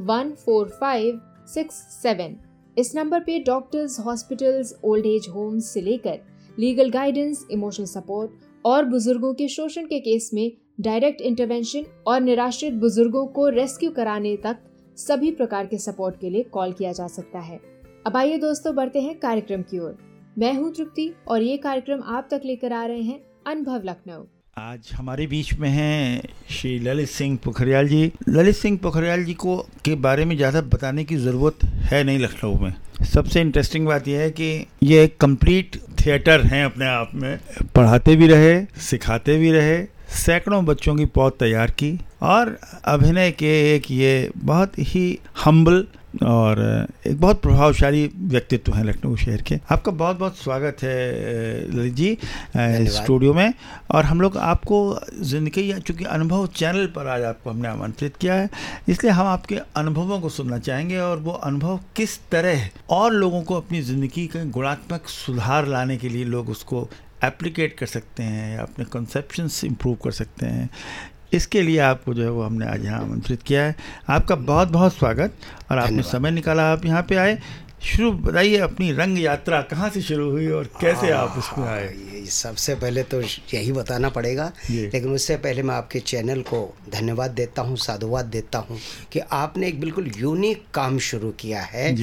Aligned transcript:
One 0.00 0.30
four 0.44 0.68
five 0.70 1.20
six 1.46 1.74
seven 1.92 2.36
इस 2.76 2.94
number 2.96 3.20
पे 3.20 3.38
doctors 3.38 3.98
hospitals 4.00 4.72
old 4.84 5.06
age 5.06 5.26
homes 5.28 5.72
से 5.74 5.80
लेकर 5.80 6.18
लीगल 6.58 6.90
गाइडेंस 6.90 7.46
इमोशनल 7.50 7.86
सपोर्ट 7.86 8.30
और 8.64 8.84
बुज़ुर्गों 8.84 9.32
के 9.34 9.48
शोषण 9.48 9.86
के 9.86 10.00
केस 10.00 10.30
में 10.34 10.50
डायरेक्ट 10.80 11.20
इंटरवेंशन 11.20 11.84
और 12.06 12.20
निराश्रित 12.20 12.74
बुज़ुर्गों 12.74 13.26
को 13.26 13.48
रेस्क्यू 13.48 13.90
कराने 13.90 14.36
तक 14.36 14.58
सभी 14.98 15.30
प्रकार 15.32 15.66
के 15.66 15.78
सपोर्ट 15.78 16.20
के 16.20 16.30
लिए 16.30 16.42
कॉल 16.52 16.72
किया 16.72 16.92
जा 16.92 17.06
सकता 17.08 17.38
है। 17.38 17.60
अब 18.06 18.16
आइए 18.16 18.38
दोस्तों 18.38 18.74
बढ़ते 18.74 19.00
हैं 19.00 19.18
कार्यक्रम 19.18 19.62
की 19.62 19.78
ओर। 19.78 19.96
मैं 20.38 20.52
हूँ 20.54 20.72
तृप्ति 20.74 21.12
और 21.28 21.42
ये 21.42 21.56
कार्यक्रम 21.58 22.02
आप 22.06 22.28
तक 22.30 22.42
लेकर 22.44 22.72
आ 22.72 22.84
रहे 22.84 23.02
हैं 23.02 23.20
अनुभव 23.46 23.82
लखनऊ। 23.84 24.24
आज 24.60 24.90
हमारे 24.94 25.26
बीच 25.26 25.52
में 25.58 25.68
हैं 25.68 26.22
श्री 26.50 26.78
ललित 26.78 27.08
सिंह 27.08 27.36
पोखरियाल 27.44 27.86
जी। 27.88 28.10
ललित 28.28 28.54
सिंह 28.56 28.76
पोखरियाल 28.78 29.22
जी 29.24 29.34
को, 29.34 29.56
के 29.84 29.94
बारे 29.96 30.24
में 30.24 30.36
ज़्यादा 30.36 30.60
बताने 30.60 31.04
की 31.04 31.16
ज़रूरत 31.16 31.64
है 31.64 32.02
नहीं 32.04 32.18
लखनऊ 32.18 32.58
में। 32.58 32.74
सबसे 33.04 33.40
इंटरेस्टिंग 33.40 33.86
बात 33.86 34.08
यह 34.08 34.20
है 34.20 34.30
कि 34.30 34.66
ये 34.82 35.02
एक 35.04 35.16
कंप्लीट 35.20 35.76
थिएटर 36.00 36.40
हैं 36.40 36.64
अपने 36.64 36.86
आप 36.86 37.10
में। 37.14 37.38
पढ़ाते 37.74 38.16
भी 38.16 38.26
रहे, 38.26 38.60
सिखाते 38.80 39.38
भी 39.38 39.52
रहे, 39.52 39.82
सैकड़ों 40.16 40.64
बच्चों 40.64 40.94
की 40.96 41.04
पौध 41.06 41.38
तैयार 41.38 41.70
की, 41.70 41.98
और 42.22 42.56
अभिनय 42.84 43.30
के 43.30 43.54
एक 43.74 43.90
ये 43.90 44.30
बहुत 44.36 44.78
ही 44.78 45.18
हम्बल 45.44 45.84
और 46.24 46.58
एक 47.06 47.20
बहुत 47.20 47.40
प्रभावशाली 47.42 48.10
व्यक्तित्व 48.18 48.72
हैं 48.74 48.84
लखनऊ 48.84 49.16
शहर 49.16 49.42
के। 49.42 49.58
आपका 49.70 49.92
बहुत 49.92 50.18
बहुत 50.18 50.36
स्वागत 50.36 50.82
है 50.82 51.70
ललित 51.70 51.94
जी 51.94 52.16
स्टूडियो 52.92 53.34
में। 53.34 53.52
और 53.90 54.04
हम 54.04 54.20
लोग 54.20 54.36
आपको 54.38 54.78
ज़िंदगी 55.22 55.70
या 55.70 55.78
चूँकि 55.78 56.04
अनुभव 56.06 56.46
चैनल 56.56 56.86
पर 56.86 57.06
आज 57.08 57.22
आपको 57.24 57.50
हमने 57.50 57.68
आमंत्रित 57.68 58.16
किया 58.16 58.34
है 58.34 58.48
इसलिए 58.88 59.12
हम 59.12 59.26
आपके 59.26 59.58
अनुभवों 59.76 60.20
को 60.20 60.28
सुनना 60.28 60.58
चाहेंगे 60.60 60.98
और 60.98 61.18
वो 61.18 61.32
अनुभव 61.32 61.78
किस 61.96 62.18
तरह 62.30 62.68
और 62.90 63.12
लोगों 63.12 63.42
को 63.42 63.56
अपनी 63.56 63.82
ज़िंदगी 63.82 64.26
का 64.26 64.44
गुणात्मक 64.50 65.08
सुधार 65.08 65.66
लाने 65.66 65.96
के 65.96 66.08
लिए 66.08 66.24
लोग 66.26 66.50
उसको 66.50 66.88
एप्लीकेट 67.24 67.76
कर 67.78 67.86
सकते 67.86 68.22
हैं 68.22 68.54
या 68.56 68.62
अपने 68.62 68.84
कंसेप्शंस 68.92 69.62
इम्प्रूव 69.64 69.94
कर 70.04 70.10
सकते 70.12 70.46
हैं। 70.46 70.68
इसके 71.32 71.62
लिए 71.62 71.78
आपको 71.78 72.14
जो 72.14 72.22
है 72.22 72.30
वो 72.30 72.42
हमने 72.42 72.66
आज 72.66 72.84
यहाँ 72.84 73.00
आमंत्रित 73.00 73.42
किया 73.42 73.64
है। 73.64 73.74
आपका 74.08 74.34
बहुत 74.34 74.68
बहुत 74.68 74.94
स्वागत 74.94 75.32
और 75.70 75.78
आपने 75.78 76.02
समय 76.02 76.30
निकाला 76.30 76.70
आप 76.72 76.84
यहाँ 76.86 77.02
पे 77.08 77.16
आए। 77.16 77.38
शुरू 77.82 78.10
बताइए 78.12 78.56
अपनी 78.60 78.90
रंग 78.92 79.18
यात्रा 79.18 79.60
कहाँ 79.62 79.88
से 79.90 80.00
शुरू 80.02 80.30
हुई 80.30 80.46
और 80.48 80.64
कैसे 80.80 81.10
आ, 81.10 81.18
आप 81.18 81.34
इसमें 81.38 81.66
आए? 81.68 81.86
ये 82.14 82.24
सबसे 82.26 82.74
पहले 82.74 83.02
तो 83.02 83.20
यही 83.20 83.72
बताना 83.72 84.08
पड़ेगा 84.08 84.50
लेकिन 84.70 85.12
उससे 85.12 85.36
पहले 85.36 85.62
मैं 85.62 85.74
आपके 85.74 86.00
चैनल 86.00 86.42
को 86.42 86.60
धन्यवाद 86.92 87.30
देता 87.30 87.62
हूँ 87.62 87.76
साधुवाद 87.76 88.24
देता 88.26 88.58
हूँ 88.58 88.78
कि 89.12 89.20
आपने 89.32 89.68
एक 89.68 89.80
बिल्कुल 89.80 90.10
यूनिक 90.16 90.64
काम 90.74 90.98
शुरू 90.98 91.30
किया 91.40 91.62
है 91.62 91.94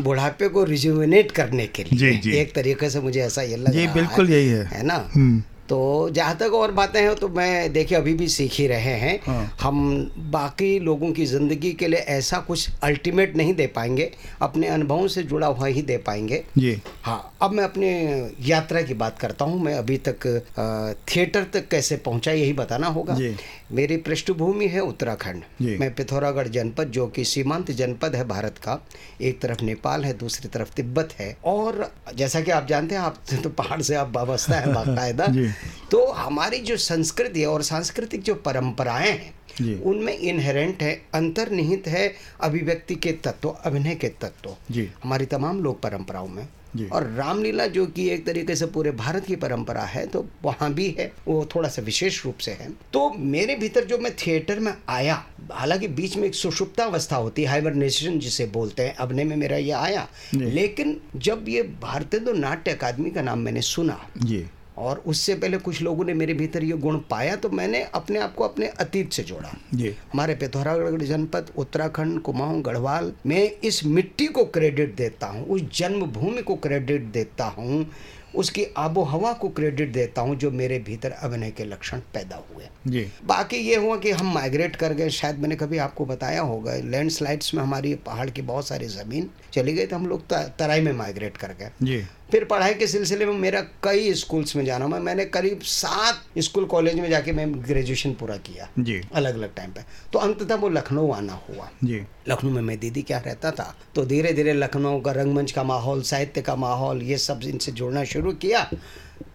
बुढ़ापे 0.00 0.48
को 0.48 0.64
रिज्यूमिनेट 0.64 1.30
करने 1.32 1.66
के 1.66 1.84
लिए। 1.84 1.98
जी, 1.98 2.16
जी. 2.18 2.32
एक 2.32 2.54
तरीके 2.54 2.90
से 2.90 3.00
मुझे 3.00 3.20
ऐसा 3.20 3.42
ये 3.42 3.56
लग 3.56 3.74
रहा 3.74 3.82
है 3.82 3.94
बिल्कुल 3.94 4.30
यही 4.30 4.48
है। 4.48 4.64
है 4.64 4.82
ना? 4.86 5.04
हम्म। 5.14 5.42
तो 5.68 6.08
जहाँ 6.12 6.36
तक 6.36 6.54
और 6.54 6.72
बातें 6.72 7.00
हैं 7.00 7.14
तो 7.14 7.28
मैं 7.28 7.72
देखिए 7.72 7.98
अभी 7.98 8.14
भी 8.14 8.28
सीख 8.28 8.52
ही 8.52 8.66
रहे 8.66 8.92
हैं। 9.00 9.18
हाँ। 9.26 9.56
हम 9.60 9.80
बाकी 10.32 10.78
लोगों 10.78 11.10
की 11.12 11.26
ज़िंदगी 11.26 11.72
के 11.72 11.88
लिए 11.88 12.00
ऐसा 12.10 12.38
कुछ 12.38 12.68
अल्टीमेट 12.82 13.36
नहीं 13.36 13.54
दे 13.54 13.66
पाएँगे। 13.66 14.10
अपने 14.42 14.68
अनुभवों 14.68 15.08
से 15.08 15.22
जुड़ा 15.22 15.46
हुआ 15.46 15.66
ही 15.66 15.82
दे 15.82 15.96
पाएँगे। 16.06 16.42
जी। 16.58 16.76
हाँ 17.02 17.20
अब 17.42 17.52
मैं 17.52 17.64
अपने 17.64 17.90
यात्रा 18.46 18.82
की 18.82 18.94
बात 18.94 19.18
करता 19.18 19.44
हूँ। 19.44 19.60
मैं 19.62 19.74
अभी 19.74 19.96
तक 20.08 20.26
थिएटर 21.08 21.44
तक 21.52 21.68
कैसे 21.68 21.96
पहुँचा 22.06 22.32
यही 22.32 22.52
बताना 22.52 22.86
होगा। 22.88 23.18
मेरी 23.72 23.96
पृष्ठभूमि 23.98 24.66
है 24.66 24.80
उत्तराखंड। 24.80 25.42
मैं 25.80 25.94
पिथौरागढ़ 25.94 26.48
जनपद 26.48 26.90
जो 26.90 27.06
कि 27.06 27.24
सीमांत 27.24 27.70
जनपद 27.72 28.14
है 28.16 28.26
भारत 28.28 28.58
का 28.58 28.80
एक 29.20 29.40
तरफ़ 29.40 29.64
नेपाल 29.64 30.04
है 30.04 30.12
दूसरी 30.18 30.48
तरफ़ 30.48 30.72
तिब्बत 30.76 31.12
है। 31.18 31.36
और 31.44 31.90
जैसा 32.16 32.40
कि 32.40 32.50
आप 32.50 32.66
जानते 32.66 32.94
हैं 32.94 33.02
आप 33.02 33.22
तो 33.42 33.50
पहाड़ 33.52 33.80
से 33.82 33.94
आप 33.94 34.12
वाबस्ता 34.16 34.56
है 34.56 34.72
बाकायदा 34.74 35.26
तो 35.90 36.04
हमारी 36.06 36.58
जो 36.58 36.76
संस्कृति 36.76 37.40
है 37.40 37.46
और 37.46 37.62
सांस्कृतिक 37.62 38.22
जो 38.22 38.34
परंपराएँ 38.34 39.10
हैं 39.10 39.80
उनमें 39.82 40.16
इनहेरेंट 40.18 40.82
है 40.82 40.92
अंतर्निहित 41.14 41.86
है 41.88 42.12
अभिव्यक्ति 42.40 42.94
के 42.94 43.12
तत्व 43.24 43.48
अभिनय 43.48 43.94
के 43.94 44.08
तत्व। 44.20 44.54
हमारी 45.02 45.26
तमाम 45.26 45.62
लोक 45.62 45.80
परंपराओं 45.80 46.28
में। 46.28 46.46
और 46.92 47.06
रामलीला 47.10 47.66
जो 47.66 47.84
कि 47.86 48.08
एक 48.10 48.24
तरीके 48.26 48.54
से 48.56 48.66
पूरे 48.66 48.90
भारत 48.90 49.24
की 49.26 49.36
परंपरा 49.36 49.82
है 49.82 50.06
तो 50.06 50.24
वहाँ 50.42 50.72
भी 50.74 50.88
है 50.98 51.10
वो 51.28 51.48
थोड़ा 51.54 51.68
सा 51.68 51.82
विशेष 51.82 52.24
रूप 52.24 52.38
से 52.38 52.50
है। 52.50 52.68
तो 52.92 53.08
मेरे 53.10 53.54
भीतर 53.54 53.84
जो 53.84 53.98
मैं 53.98 54.14
थिएटर 54.16 54.58
में 54.58 54.72
आया 54.88 55.24
हालाँकि 55.52 55.88
बीच 55.88 56.16
में 56.16 56.28
एक 56.28 56.34
सुषुप्ता 56.34 56.84
अवस्था 56.84 57.16
होती 57.16 57.42
है 57.42 57.48
हाइबरनेशन 57.48 58.18
जिसे 58.18 58.46
बोलते 58.46 58.82
हैं 58.82 58.94
अभिनय 58.96 59.24
में 59.24 59.36
मेरा 59.36 59.56
ये 59.56 59.72
आया। 59.72 60.08
लेकिन 60.34 61.00
जब 61.16 61.48
ये 61.48 61.62
भारतीय 61.82 62.20
तो 62.20 62.32
नाट्य 62.32 62.70
अकादमी 62.70 63.10
का 63.10 63.22
नाम 63.22 63.38
मैंने 63.38 63.62
सुना 63.62 64.00
और 64.80 65.02
उससे 65.06 65.34
पहले 65.34 65.58
कुछ 65.58 65.80
लोगों 65.82 66.04
ने 66.04 66.14
मेरे 66.14 66.34
भीतर 66.34 66.64
ये 66.64 66.76
गुण 66.78 66.98
पाया 67.10 67.36
तो 67.36 67.50
मैंने 67.50 67.82
अपने 67.94 68.18
आप 68.18 68.34
को 68.34 68.44
अपने 68.44 68.66
अतीत 68.80 69.12
से 69.12 69.22
जोड़ा। 69.22 69.54
जी। 69.74 69.94
हमारे 70.12 70.34
पिथौरागढ़ 70.34 71.02
जनपद 71.04 71.50
उत्तराखंड 71.56 72.20
कुमाऊं 72.22 72.64
गढ़वाल 72.66 73.12
मैं 73.26 73.50
इस 73.62 73.84
मिट्टी 73.86 74.26
को 74.28 74.44
क्रेडिट 74.46 74.94
देता 74.96 75.26
हूँ 75.26 75.46
उस 75.46 75.62
जन्मभूमि 75.78 76.42
को 76.42 76.54
क्रेडिट 76.58 77.02
देता 77.12 77.44
हूँ 77.56 77.86
उसकी 78.36 78.64
आबो 78.78 79.02
हवा 79.02 79.32
को 79.32 79.48
क्रेडिट 79.48 79.92
देता 79.92 80.22
हूँ 80.22 80.34
जो 80.36 80.50
मेरे 80.50 80.78
भीतर 80.78 81.10
अभिनय 81.12 81.50
के 81.50 81.64
लक्षण 81.64 82.00
पैदा 82.14 82.36
हुए। 82.48 82.64
जी। 82.86 83.06
बाकी 83.26 83.56
ये 83.58 83.76
हुआ 83.76 83.96
कि 83.96 84.10
हम 84.10 84.32
माइग्रेट 84.34 84.76
कर 84.76 84.92
गए 84.92 85.08
शायद 85.10 85.38
मैंने 85.38 85.56
कभी 85.56 85.78
आपको 85.78 86.04
बताया 86.06 86.40
होगा 86.42 86.74
लैंडस्लाइड्स 86.86 87.54
में 87.54 87.62
हमारी 87.62 87.94
पहाड़ 88.06 88.28
की 88.30 88.42
बहुत 88.42 88.68
सारी 88.68 88.86
ज़मीन 88.88 89.30
चली 89.52 89.72
गई 89.74 89.86
तो 89.86 89.96
हम 89.96 90.06
लोग 90.06 90.26
तराई 90.32 90.80
में 90.80 90.92
माइग्रेट 90.94 91.36
कर 91.36 91.54
गए। 91.60 91.70
जी। 91.82 92.02
फिर 92.32 92.44
पढ़ाई 92.44 92.74
के 92.74 92.86
सिलसिले 92.86 93.26
में 93.26 93.32
मेरा 93.32 93.60
कई 93.60 94.14
स्कूल्स 94.14 94.56
में 94.56 94.64
जाना 94.64 94.88
मैं 94.88 94.98
मैंने 95.00 95.24
करीब 95.24 95.60
सात 95.62 96.24
स्कूल 96.38 96.64
कॉलेज 96.64 96.94
में 96.94 97.10
जाके 97.10 97.32
मैं 97.32 97.64
ग्रेजुएशन 97.64 98.12
पूरा 98.12 98.36
किया। 98.36 98.68
जी। 98.78 99.00
अलग 99.14 99.34
अलग 99.34 99.54
टाइम 99.54 99.70
पे। 99.70 99.80
तो 100.12 100.18
अंततः 100.18 100.54
वो 100.54 100.68
लखनऊ 100.68 101.10
आना 101.10 101.40
हुआ। 101.48 101.70
जी। 101.84 102.02
लखनऊ 102.28 102.50
में 102.50 102.62
मैं 102.62 102.78
दीदी 102.78 103.02
क्या 103.02 103.18
रहता 103.18 103.50
था। 103.50 103.76
तो 103.94 104.06
धीरे 104.06 104.32
धीरे 104.32 104.52
लखनऊ 104.52 105.00
का 105.00 105.12
रंगमंच 105.12 105.52
का 105.52 105.62
माहौल 105.62 106.02
साहित्य 106.02 106.42
का 106.42 106.56
माहौल 106.56 107.02
ये 107.02 107.18
सब 107.18 107.40
इनसे 107.44 107.72
जुड़ना 107.72 108.04
शुरू 108.04 108.32
किया। 108.32 108.70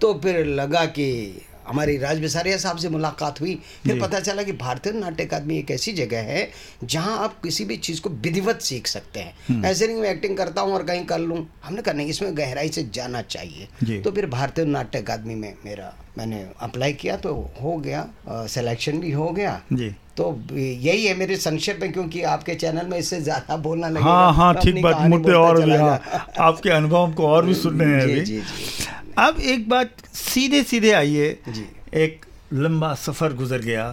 तो 0.02 0.14
फिर 0.14 0.46
लगा 0.46 0.86
कि 0.86 1.42
हमारी 1.68 1.98
राज 1.98 2.20
बिसारिया 2.20 2.58
साहब 2.58 2.78
से 2.78 2.90
मुलाकात 2.90 3.42
हुई। 3.42 3.56
फिर 3.84 4.00
पता 4.02 4.20
चला 4.20 4.44
कि 4.44 4.52
भारतीय 4.54 4.94
नाट्य 4.94 5.26
अकादमी 5.26 5.58
एक 5.58 5.72
ऐसी 5.72 5.92
जगह 5.94 6.22
है 6.24 6.50
जहाँ 6.84 7.18
आप 7.20 7.40
किसी 7.44 7.66
भी 7.66 7.78
चीज़ 7.80 8.02
को 8.02 8.10
विधिवत 8.10 8.62
सीख 8.62 8.88
सकते 8.88 9.20
हैं। 9.20 9.36
हम्म। 9.48 9.66
ऐसे 9.66 9.88
नहीं 9.88 9.98
मैं 9.98 10.12
एक्टिंग 10.12 10.38
करता 10.38 10.62
हूँ 10.62 10.74
और 10.74 10.84
कहीं 10.84 11.06
कर 11.06 11.20
लूँ। 11.20 11.46
हमने 11.64 11.82
कहा 11.82 11.94
नहीं 11.94 12.08
इसमें 12.08 12.38
गहराई 12.38 12.70
से 12.70 12.84
जाना 12.94 13.22
चाहिए। 13.22 14.02
तो 14.02 14.12
फिर 14.12 14.26
भारतीय 14.28 14.66
नाट्य 14.66 15.00
अकादमी 15.00 15.36
में 15.36 15.54
मेरा 15.66 15.94
मैंने 16.18 16.46
अप्लाई 16.62 16.94
किया 16.94 17.16
तो 17.18 17.34
हो 17.62 17.78
गया 17.78 18.08
सिलेक्शन 18.30 19.00
भी 19.00 19.12
हो 19.12 19.30
गया। 19.32 19.62
तो 20.18 20.26
यही 20.54 21.06
है 21.06 21.14
मेरे 21.18 21.36
संक्षेप 21.38 21.80
में 21.82 21.92
क्योंकि 21.94 22.22
आपके 22.32 22.56
चैनल 22.56 22.88
में 22.88 22.98
इससे 22.98 23.22
ज़्यादा 23.22 23.56
बोलना 23.58 23.88
लगे 23.90 24.04
हाँ 24.04 24.34
हाँ 24.34 24.54
ठीक 24.56 24.82
बात 24.84 25.02
मुद्दे 25.10 25.32
और 25.32 25.62
भी 25.62 25.76
हाँ। 25.76 25.98
आपके 26.40 26.70
अनुभव 26.70 27.14
को 27.14 27.28
और 27.28 27.46
भी 27.46 27.54
सुनने 27.54 27.86
हैं 27.86 28.02
अभी। 28.04 28.22
जी, 28.22 28.38
जी, 28.38 28.86
अब 29.18 29.40
एक 29.40 29.68
बात 29.70 30.06
सीधे 30.14 30.62
सीधे 30.64 30.92
आइए। 30.92 31.38
एक 31.94 32.26
लंबा 32.54 32.94
सफ़र 32.96 33.34
गुजर 33.34 33.62
गया 33.62 33.86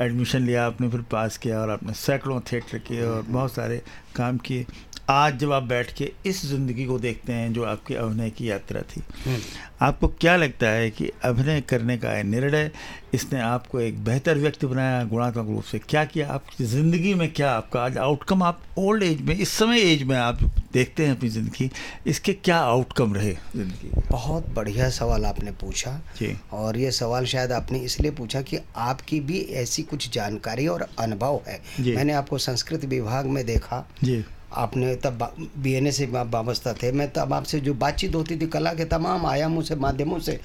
एडमिशन 0.00 0.42
लिया 0.42 0.66
आपने 0.66 0.88
फिर 0.88 1.00
पास 1.10 1.36
किया 1.38 1.60
और 1.60 1.70
आपने 1.70 1.92
सैकड़ों 1.92 2.40
थिएटर 2.52 2.78
किए 2.78 3.04
और 3.04 3.22
बहुत 3.22 3.52
सारे 3.52 3.82
काम 4.16 4.38
किए। 4.38 4.66
आज 5.10 5.36
जब 5.38 5.52
आप 5.52 5.62
बैठ 5.62 5.90
के 5.92 6.10
इस 6.26 6.44
ज़िंदगी 6.46 6.84
को 6.84 6.98
देखते 6.98 7.32
हैं 7.32 7.52
जो 7.52 7.64
आपकी 7.64 7.94
अभिनय 7.94 8.30
की 8.30 8.48
यात्रा 8.50 8.80
थी 8.82 9.02
हम्म। 9.26 9.38
आपको 9.80 10.08
क्या 10.20 10.34
लगता 10.36 10.68
है 10.68 10.90
कि 10.90 11.10
अभिनय 11.24 11.60
करने 11.60 11.96
का 11.98 12.22
निर्णय 12.22 12.70
इसने 13.14 13.40
आपको 13.40 13.80
एक 13.80 14.02
बेहतर 14.04 14.38
व्यक्ति 14.38 14.66
बनाया 14.66 15.04
गुणात्मक 15.04 15.48
रूप 15.48 15.64
से? 15.64 15.78
क्या 15.78 16.04
किया 16.04 16.28
आपकी 16.32 16.64
ज़िंदगी 16.64 17.14
में 17.14 17.32
क्या 17.32 17.52
आपका 17.52 17.84
आज 17.84 17.98
आउटकम 17.98 18.42
आप 18.42 18.62
ओल्ड 18.78 19.02
एज 19.02 19.20
में 19.20 19.34
इस 19.34 19.48
समय 19.48 19.80
एज 19.82 20.02
में 20.02 20.16
आप 20.16 20.42
देखते 20.72 21.06
हैं 21.06 21.16
अपनी 21.16 21.28
ज़िंदगी 21.28 21.70
इसके 22.06 22.32
क्या 22.34 22.58
आउटकम 22.58 23.14
रहे 23.14 23.32
ज़िंदगी 23.56 23.90
बहुत 24.10 24.48
बढ़िया 24.54 24.88
सवाल 24.90 25.24
आपने 25.26 25.50
पूछा। 25.60 25.98
जी। 26.18 26.36
और 26.52 26.78
ये 26.78 26.90
सवाल 26.92 27.26
शायद 27.26 27.52
आपने 27.52 27.78
इसलिए 27.80 28.10
पूछा 28.12 28.42
कि 28.42 28.58
आपकी 28.76 29.20
भी 29.20 29.40
ऐसी 29.56 29.82
कुछ 29.82 30.12
जानकारी 30.14 30.66
और 30.66 30.88
अनुभव 30.98 31.40
है। 31.48 31.60
मैंने 31.80 32.12
आपको 32.12 32.38
संस्कृत 32.40 32.84
विभाग 32.84 33.26
में 33.26 33.44
देखा। 33.46 33.86
जी। 34.04 34.24
आपने 34.54 34.94
तब 34.96 35.22
बी 35.58 35.72
एन 35.74 35.86
ए 35.86 35.90
से 35.92 36.06
वाबस्ता 36.06 36.72
थे। 36.72 36.90
मैं 36.92 37.08
तब 37.12 37.32
आपसे 37.32 37.60
जो 37.60 37.74
बातचीत 37.76 38.14
होती 38.14 38.36
थी 38.36 38.46
कला 38.46 38.72
के 38.74 38.84
तमाम 38.86 39.26
आयामों 39.26 39.62
से 39.62 39.76
माध्यमों 39.76 40.18
से 40.18 40.38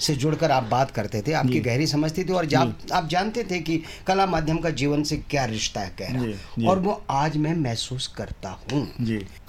से 0.00 0.14
जुड़कर 0.16 0.50
आप 0.50 0.64
बात 0.70 0.90
करते 0.90 1.22
थे 1.26 1.32
आपकी 1.32 1.60
गहरी 1.60 1.86
समझती 1.86 2.24
थी 2.24 2.32
और 2.32 2.46
जब 2.46 2.74
आप 2.92 3.08
जानते 3.08 3.44
थे 3.50 3.58
कि 3.60 3.80
कला 4.06 4.26
माध्यम 4.26 4.58
का 4.58 4.70
जीवन 4.72 5.02
से 5.02 5.16
क्या 5.30 5.44
रिश्ता 5.46 5.80
है। 5.80 5.94
गहरा 6.00 6.68
और 6.70 6.78
वो 6.78 7.02
आज 7.10 7.36
मैं 7.36 7.54
महसूस 7.56 8.06
करता 8.16 8.58
हूँ। 8.62 8.86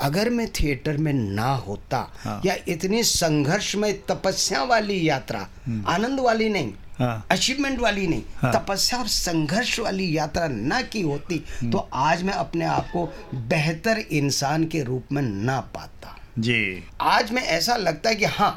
अगर 0.02 0.30
मैं 0.30 0.48
थिएटर 0.54 0.98
में 0.98 1.14
ना 1.14 1.54
होता 1.68 2.08
हाँ। 2.18 2.42
या 2.46 2.56
इतनी 2.68 3.04
संघर्ष 3.06 3.76
में 3.76 3.94
तपस्या 4.08 4.64
वाली 4.66 5.08
यात्रा 5.10 5.48
हम्म। 5.66 5.84
आनंद 5.88 6.20
वाली 6.20 6.50
नहीं 6.50 6.74
अचीवमेंट 7.01 7.75
हाँ। 7.75 7.84
वाली 7.84 8.07
नहीं 8.07 8.24
हाँ। 8.38 8.54
तपस्या 8.54 9.00
और 9.00 9.07
संघर्ष 9.07 9.80
वाली 9.80 10.18
यात्रा 10.18 10.48
न 10.48 10.81
की 10.92 11.01
होती 11.01 11.44
हम्म। 11.62 11.72
तो 11.72 11.90
आज 11.94 12.24
मैं 12.24 12.34
अपने 12.34 12.66
आप 12.66 12.90
को 12.94 13.06
बेहतर 13.50 14.00
इंसान 14.12 14.66
के 14.68 14.84
रूप 14.84 15.12
में 15.12 15.22
ना 15.22 15.60
पाता 15.75 16.16
जी 16.40 16.84
आज 17.01 17.31
मैं 17.31 17.44
ऐसा 17.44 17.75
लगता 17.75 18.10
है 18.10 18.16
कि 18.16 18.25
हाँ 18.25 18.51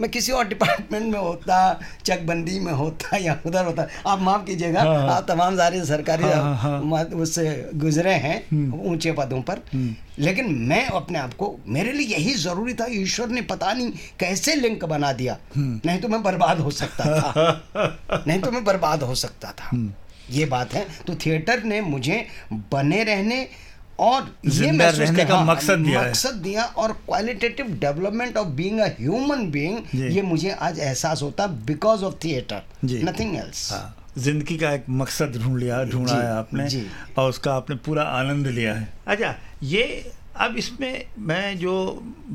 मैं 0.00 0.10
किसी 0.10 0.32
और 0.32 0.48
डिपार्टमेंट 0.48 1.12
में 1.12 1.20
होता 1.20 1.80
चकबंदी 2.04 2.60
में 2.60 2.72
होता 2.72 3.16
या 3.16 3.40
उधर 3.46 3.64
होता। 3.64 3.86
आप 4.06 4.20
माफ़ 4.20 4.44
कीजिएगा 4.44 4.82
हाँ, 4.82 5.08
आप 5.08 5.26
तमाम 5.28 5.56
सारे 5.56 5.84
सरकारी 5.84 6.22
हाँ, 6.22 6.56
हाँ, 6.56 6.56
हाँ, 6.56 7.04
उससे 7.04 7.70
गुजरे 7.74 8.12
हैं 8.12 8.44
हम्म। 8.52 8.80
ऊँचे 8.80 9.12
पदों 9.12 9.42
पर। 9.42 9.58
हम्म। 9.74 9.94
लेकिन 10.18 10.54
मैं 10.54 10.86
अपने 10.86 11.18
आप 11.18 11.34
को 11.34 11.58
मेरे 11.66 11.92
लिए 11.92 12.06
यही 12.16 12.34
ज़रूरी 12.34 12.74
था 12.74 12.86
ईश्वर 12.90 13.28
ने 13.28 13.42
पता 13.42 13.72
नहीं 13.72 13.90
कैसे 14.20 14.54
लिंक 14.54 14.84
बना 14.84 15.12
दिया। 15.12 15.38
हम्म। 15.56 15.80
नहीं 15.86 15.98
तो 15.98 16.08
मैं 16.08 16.22
बर्बाद 16.22 16.60
हो 16.60 16.70
सकता 16.70 17.04
था। 17.04 17.64
नहीं 18.26 18.40
तो 18.40 18.50
मैं 18.50 18.64
बर्बाद 18.64 19.02
हो 19.02 19.14
सकता 19.14 19.52
था। 19.52 19.94
ये 20.30 20.44
बात 20.44 20.74
है। 20.74 20.86
तो 21.06 21.14
थिएटर 21.14 21.62
ने 21.62 21.80
मुझे 21.80 22.26
बने 22.52 23.04
रहने 23.04 23.48
और 23.98 24.34
ये 24.46 24.70
रहने 24.70 25.24
का 25.24 25.40
मकसद 25.44 25.78
दिया 25.78 26.02
मकसद 26.02 26.34
दिया 26.42 26.64
और 26.76 26.92
qualitative 27.06 27.66
development 27.80 28.36
of 28.36 28.48
being 28.56 28.80
a 28.80 28.88
human 28.98 29.50
being 29.50 29.94
ये 30.12 30.22
मुझे 30.22 30.50
आज 30.50 30.78
एहसास 30.80 31.22
होता 31.22 31.46
because 31.66 32.04
of 32.04 32.14
theatre 32.24 32.62
nothing 32.84 33.36
else 33.36 33.72
ज़िंदगी 34.18 34.56
का 34.58 34.70
एक 34.72 34.84
मकसद 34.88 35.40
ढूंढ 35.42 35.58
लिया 35.58 35.82
ढूंढा 35.84 36.14
है 36.14 36.30
आपने 36.32 36.68
और 37.18 37.28
उसका 37.28 37.54
आपने 37.54 37.76
पूरा 37.86 38.02
आनंद 38.20 38.46
लिया 38.48 38.74
है। 38.74 38.88
अच्छा 39.06 39.34
ये 39.62 40.12
अब 40.36 40.56
इसमें 40.56 41.04
मैं 41.18 41.58
जो 41.58 41.74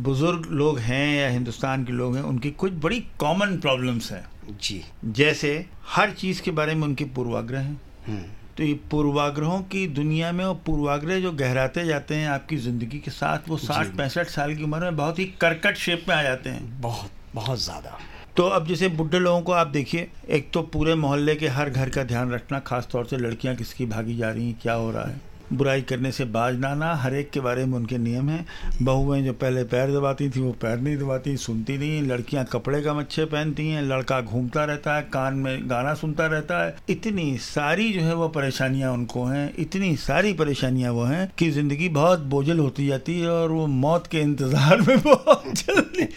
बुज़ुर्ग 0.04 0.46
लोग 0.52 0.80
हैं 0.80 1.08
या 1.16 1.28
हिंदुस्तान 1.30 1.84
के 1.86 1.94
लोग 1.94 2.16
हैं 2.16 2.24
उनकी 2.24 2.52
कुछ 2.52 2.72
बड़ी 2.84 3.00
कॉमन 3.20 3.58
प्रॉब्लम्स 3.58 4.12
हैं। 4.12 4.24
जी। 4.62 4.82
जैसे 5.06 5.54
हर 5.88 6.12
चीज़ 6.12 6.42
के 6.42 6.52
बारे 6.52 6.76
में 6.76 6.84
उनके 6.84 7.06
पूर्वाग्रह 7.16 7.60
हैं। 7.60 7.80
हम्म। 8.08 8.24
तो 8.62 8.66
ये 8.66 8.74
पूर्वाग्रहों 8.92 9.60
की 9.66 9.86
दुनिया 9.90 10.32
में 10.32 10.44
और 10.46 10.56
पूर्वाग्रह 10.66 11.20
जो 11.20 11.32
गहराते 11.32 11.86
जाते 11.86 12.16
हैं 12.16 12.28
आपकी 12.30 12.58
ज़िंदगी 12.58 13.00
के 13.00 13.12
साथ 13.12 13.50
वो 13.50 13.58
साठ 13.58 13.96
पैंसठ 13.98 14.28
साल 14.28 14.56
की 14.56 14.64
उम्र 14.64 14.80
में 14.80 14.96
बहुत 14.96 15.20
ही 15.20 15.26
करकट 15.42 15.78
शेप 15.78 16.06
में 16.10 16.16
आ 16.16 16.22
जाते 16.24 16.50
हैं। 16.50 16.82
बहुत 16.82 17.10
बहुत 17.36 17.60
ज़्यादा। 17.60 17.98
तो 18.38 18.44
अब 18.50 18.68
जैसे 18.68 18.88
बुढ़े 18.92 19.20
लोगों 19.20 19.42
को 19.42 19.52
आप 19.52 19.68
देखिए 19.68 20.08
एक 20.30 20.52
तो 20.54 20.62
पूरे 20.74 20.96
मोहल्ले 20.96 21.36
के 21.36 21.48
हर 21.48 21.70
घर 21.70 21.90
का 21.90 22.04
ध्यान 22.04 22.32
रखना 22.32 22.60
खासतौर 22.60 23.06
से 23.06 23.18
लड़कियाँ 23.18 23.56
किसकी 23.56 23.86
भागी 23.86 24.18
जा 24.18 24.30
रही 24.32 24.48
हैं 24.48 24.60
क्या 24.62 24.74
हो 24.74 24.92
रहा 24.92 25.06
है। 25.06 25.20
बुराई 25.52 25.82
करने 25.82 26.12
से 26.12 26.26
बाज 26.28 26.58
ना 26.60 26.68
आना 26.70 26.94
हर 26.96 27.16
एक 27.16 27.30
के 27.32 27.40
बारे 27.40 27.66
में 27.66 27.74
उनके 27.78 27.98
नियम 27.98 28.30
हैं। 28.30 28.46
बहुएँ 28.82 29.22
जो 29.24 29.34
पहले 29.34 29.64
पैर 29.64 29.92
दबाती 29.92 30.30
थी 30.30 30.40
वो 30.42 30.52
पैर 30.62 30.78
नहीं 30.78 30.98
दबाती 30.98 31.36
सुनती 31.38 31.78
नहीं। 31.78 32.02
लड़कियाँ 32.04 32.46
कपड़े 32.52 32.82
का 32.82 32.94
मच्छे 32.94 33.26
पहनती 33.26 33.68
हैं 33.70 33.82
लड़का 33.84 34.20
घूमता 34.22 34.64
रहता 34.66 34.96
है 34.96 35.02
कान 35.14 35.34
में 35.36 35.70
गाना 35.70 35.94
सुनता 35.94 36.28
रहता 36.28 36.64
है। 36.66 36.76
इतनी 36.90 37.38
सारी 37.42 37.92
जो 37.94 38.02
है 38.02 38.16
वो 38.16 38.28
परेशानियाँ 38.30 38.94
उनको 38.94 39.26
हैं 39.26 39.52
इतनी 39.60 39.96
सारी 39.98 40.34
परेशानियाँ 40.34 40.92
वो 40.94 41.04
हैं 41.04 41.30
कि 41.38 41.50
ज़िंदगी 41.52 41.90
बहुत 41.92 42.20
बोझल 42.32 42.60
होती 42.60 42.88
जाती 42.88 43.20
है 43.20 43.30
और 43.30 43.52
वो 43.52 43.68
मौत 43.68 44.08
के 44.08 44.22
इंतज़ार 44.22 44.82
में 44.82 44.98
बहुत 45.06 45.54
जल्दी। 45.56 46.08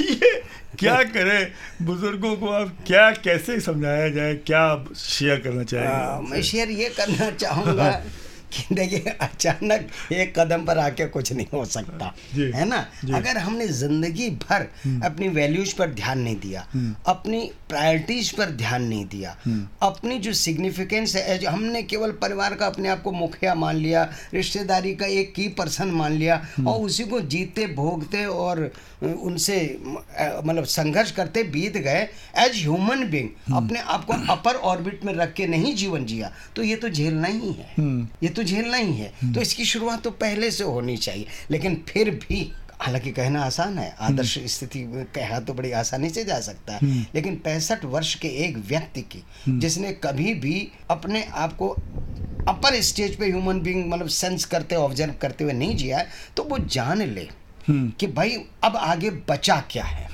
ये 0.00 0.40
क्या 0.78 1.02
करें? 1.04 1.52
बुज़ुर्गों 1.82 2.34
को 2.36 2.46
अब 2.46 2.70
क्या 2.86 3.10
कैसे 3.24 3.58
समझाया 3.60 4.08
जाए? 4.08 4.34
क्या 4.46 4.84
शेयर 4.96 5.40
करना 5.40 5.62
चाहिए 5.64 6.30
मैं 6.30 6.42
शेयर 6.42 6.70
ये 6.70 6.88
करना 6.98 7.30
चाहूँगा 7.30 7.90
कि 8.52 8.74
देखिए 8.74 9.14
अचानक 9.20 9.88
एक 10.12 10.32
कदम 10.38 10.64
पर 10.64 10.78
आके 10.78 11.06
कुछ 11.14 11.32
नहीं 11.32 11.46
हो 11.52 11.64
सकता। 11.64 12.12
है 12.34 12.64
ना? 12.68 12.76
अगर 13.14 13.38
हमने 13.38 13.66
ज़िंदगी 13.68 14.28
भर 14.44 14.66
हम्म। 14.84 15.00
अपनी 15.06 15.28
वैल्यूज़ 15.38 15.74
पर 15.76 15.90
ध्यान 15.94 16.18
नहीं 16.20 16.36
दिया 16.40 16.66
हम्म। 16.72 16.94
अपनी 17.12 17.40
प्रायोरिटीज 17.68 18.30
पर 18.36 18.50
ध्यान 18.56 18.82
नहीं 18.84 19.04
दिया 19.06 19.36
हम्म। 19.44 19.66
अपनी 19.86 20.18
जो 20.18 20.32
सिग्निफिकेंस 20.42 21.14
है 21.16 21.38
जो 21.38 21.50
हमने 21.50 21.82
केवल 21.82 22.12
परिवार 22.22 22.54
का 22.54 22.66
अपने 22.66 22.88
आप 22.88 23.02
को 23.02 23.12
मुखिया 23.12 23.54
मान 23.54 23.76
लिया 23.76 24.02
रिश्तेदारी 24.34 24.94
का 24.94 25.06
एक 25.20 25.32
की 25.34 25.48
पर्सन 25.58 25.90
मान 25.92 26.12
लिया 26.12 26.42
और 26.66 26.80
उसी 26.80 27.04
को 27.04 27.20
जीते 27.34 27.66
भोगते 27.74 28.24
और 28.26 28.70
उनसे 29.02 29.56
मतलब 29.84 30.64
संघर्ष 30.66 31.10
करते 31.18 31.42
बीत 31.54 31.76
गए 31.78 32.00
एज 32.44 32.56
ह्यूमन 32.56 33.04
बींग 33.10 33.54
अपने 33.56 33.80
आप 33.94 34.04
को 34.04 34.12
अपर 34.32 34.54
ऑर्बिट 34.70 35.04
में 35.04 35.12
रख 35.14 35.32
के 35.34 35.46
नहीं 35.46 35.74
जीवन 35.76 36.04
जिया 36.06 36.30
तो 36.56 36.62
ये 36.62 36.76
तो 36.76 36.88
झेलना 36.88 37.28
ही 37.28 37.52
है। 37.52 37.86
ये 38.22 38.28
तो 38.28 38.37
झेलना 38.44 38.76
ही 38.76 38.92
है। 38.92 39.12
हम्म। 39.22 39.34
तो 39.34 39.40
इसकी 39.40 39.64
शुरुआत 39.64 40.02
तो 40.02 40.10
पहले 40.10 40.50
से 40.50 40.64
होनी 40.64 40.96
चाहिए 40.96 41.26
लेकिन 41.50 41.82
फिर 41.88 42.10
भी 42.10 42.50
हालाँकि 42.80 43.10
कहना 43.12 43.42
आसान 43.42 43.78
है 43.78 43.94
आदर्श 44.00 44.36
हम्म। 44.36 44.48
स्थिति 44.48 44.84
में 44.84 45.04
कहा 45.04 45.40
तो 45.40 45.54
बड़ी 45.54 45.72
आसानी 45.72 46.10
से 46.10 46.24
जा 46.24 46.40
सकता 46.40 46.72
है 46.72 46.78
हम्म। 46.78 47.04
लेकिन 47.14 47.36
पैंसठ 47.36 47.84
वर्ष 47.84 48.14
के 48.14 48.28
एक 48.44 48.56
व्यक्ति 48.58 49.00
की 49.00 49.22
जिसने 49.48 49.92
कभी 50.04 50.34
भी 50.34 50.56
अपने 50.90 51.22
आप 51.36 51.56
को 51.56 51.68
अपर 52.48 52.80
स्टेज 52.80 53.16
पे 53.16 53.26
ह्यूमन 53.26 53.60
बींग 53.60 53.84
मतलब 53.90 54.08
सेंस 54.08 54.44
करते 54.44 54.74
ऑब्ज़र्व 54.74 55.14
करते 55.22 55.44
हुए 55.44 55.52
नहीं 55.52 55.76
जिया 55.76 55.98
है 55.98 56.08
तो 56.36 56.44
वो 56.44 56.58
जान 56.58 57.02
ले 57.02 57.28
कि 57.70 58.06
भाई 58.06 58.36
अब 58.64 58.76
आगे 58.76 59.10
बचा 59.10 59.56
क्या 59.70 59.84
है। 59.84 60.08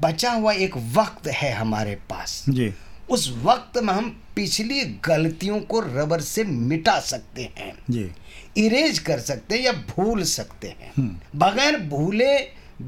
बचा 0.00 0.30
हुआ 0.32 0.52
एक 0.52 0.76
वक्त 0.76 1.26
है 1.28 1.52
हमारे 1.52 1.94
पास। 1.94 2.44
जी। 2.48 2.74
उस 3.10 3.28
वक्त 3.44 3.78
में 3.78 3.92
हम 3.92 4.08
पिछली 4.36 4.80
गलतियों 5.04 5.60
को 5.62 5.80
रबर 5.80 6.20
से 6.22 6.44
मिटा 6.44 6.98
सकते 7.02 7.50
हैं 7.58 7.72
जी 7.90 8.10
इरेज 8.56 8.98
कर 8.98 9.18
सकते 9.20 9.56
हैं 9.56 9.62
या 9.62 9.72
भूल 9.88 10.22
सकते 10.24 10.68
हैं 10.70 10.92
हम्म। 10.96 11.38
बगैर 11.38 11.76
भूले 11.88 12.34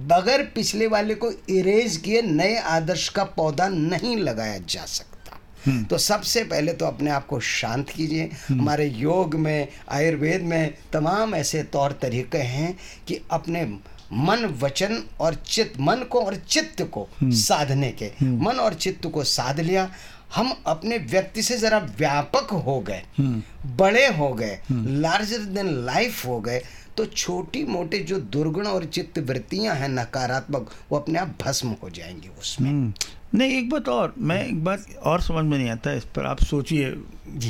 बगैर 0.08 0.42
पिछले 0.54 0.86
वाले 0.86 1.14
को 1.14 1.30
इरेज 1.50 1.96
किए 1.96 2.22
नए 2.22 2.56
आदर्श 2.68 3.08
का 3.08 3.24
पौधा 3.36 3.68
नहीं 3.68 4.16
लगाया 4.18 4.58
जा 4.68 4.84
सकता 4.86 5.38
हम्म। 5.66 5.84
तो 5.84 5.98
सबसे 5.98 6.42
पहले 6.44 6.72
तो 6.72 6.86
अपने 6.86 7.10
आप 7.10 7.26
को 7.26 7.40
शांत 7.40 7.90
कीजिए 7.90 8.24
हम्म। 8.24 8.60
हमारे 8.60 8.86
योग 8.88 9.34
में 9.36 9.68
आयुर्वेद 9.90 10.42
में 10.42 10.74
तमाम 10.92 11.34
ऐसे 11.34 11.62
तौर 11.72 11.92
तरीके 12.02 12.38
हैं 12.48 12.76
कि 13.08 13.20
अपने 13.30 13.64
मन 14.12 14.44
वचन 14.62 15.02
और 15.20 15.34
चित्त 15.46 15.80
मन 15.80 16.02
को 16.10 16.20
और 16.20 16.36
चित्त 16.48 16.82
को 16.94 17.06
साधने 17.22 17.90
के। 18.02 18.10
मन 18.24 18.58
और 18.60 18.74
चित्त 18.74 19.06
को 19.06 19.24
साध 19.24 19.60
लिया 19.60 19.90
हम 20.34 20.52
अपने 20.66 20.98
व्यक्ति 21.12 21.42
से 21.42 21.56
जरा 21.58 21.78
व्यापक 21.98 22.50
हो 22.66 22.78
गए 22.80 23.02
बड़े 23.78 24.06
हो 24.16 24.32
गए 24.34 24.58
लार्जर 24.72 25.44
देन 25.54 25.68
लाइफ 25.86 26.24
हो 26.26 26.40
गए 26.40 26.62
तो 26.96 27.06
छोटी 27.06 27.64
मोटे 27.64 27.98
जो 27.98 28.18
दुर्गुण 28.34 28.66
और 28.66 28.84
चित्त 28.84 29.18
वृत्तियाँ 29.18 29.74
हैं 29.76 29.88
नकारात्मक 29.88 30.70
वो 30.90 30.98
अपने 30.98 31.18
आप 31.18 31.34
भस्म 31.42 31.74
हो 31.82 31.90
जाएँगे 31.90 32.30
उसमें। 32.40 32.70
हम्म। 32.70 32.92
नहीं 33.34 33.58
एक 33.58 33.68
बात 33.70 33.88
और 33.88 34.14
मैं 34.18 34.44
एक 34.46 34.64
बात 34.64 34.84
और 35.02 35.20
समझ 35.20 35.44
में 35.44 35.56
नहीं 35.58 35.70
आता 35.70 35.92
इस 35.92 36.04
पर 36.16 36.26
आप 36.26 36.42
सोचिए 36.44 36.90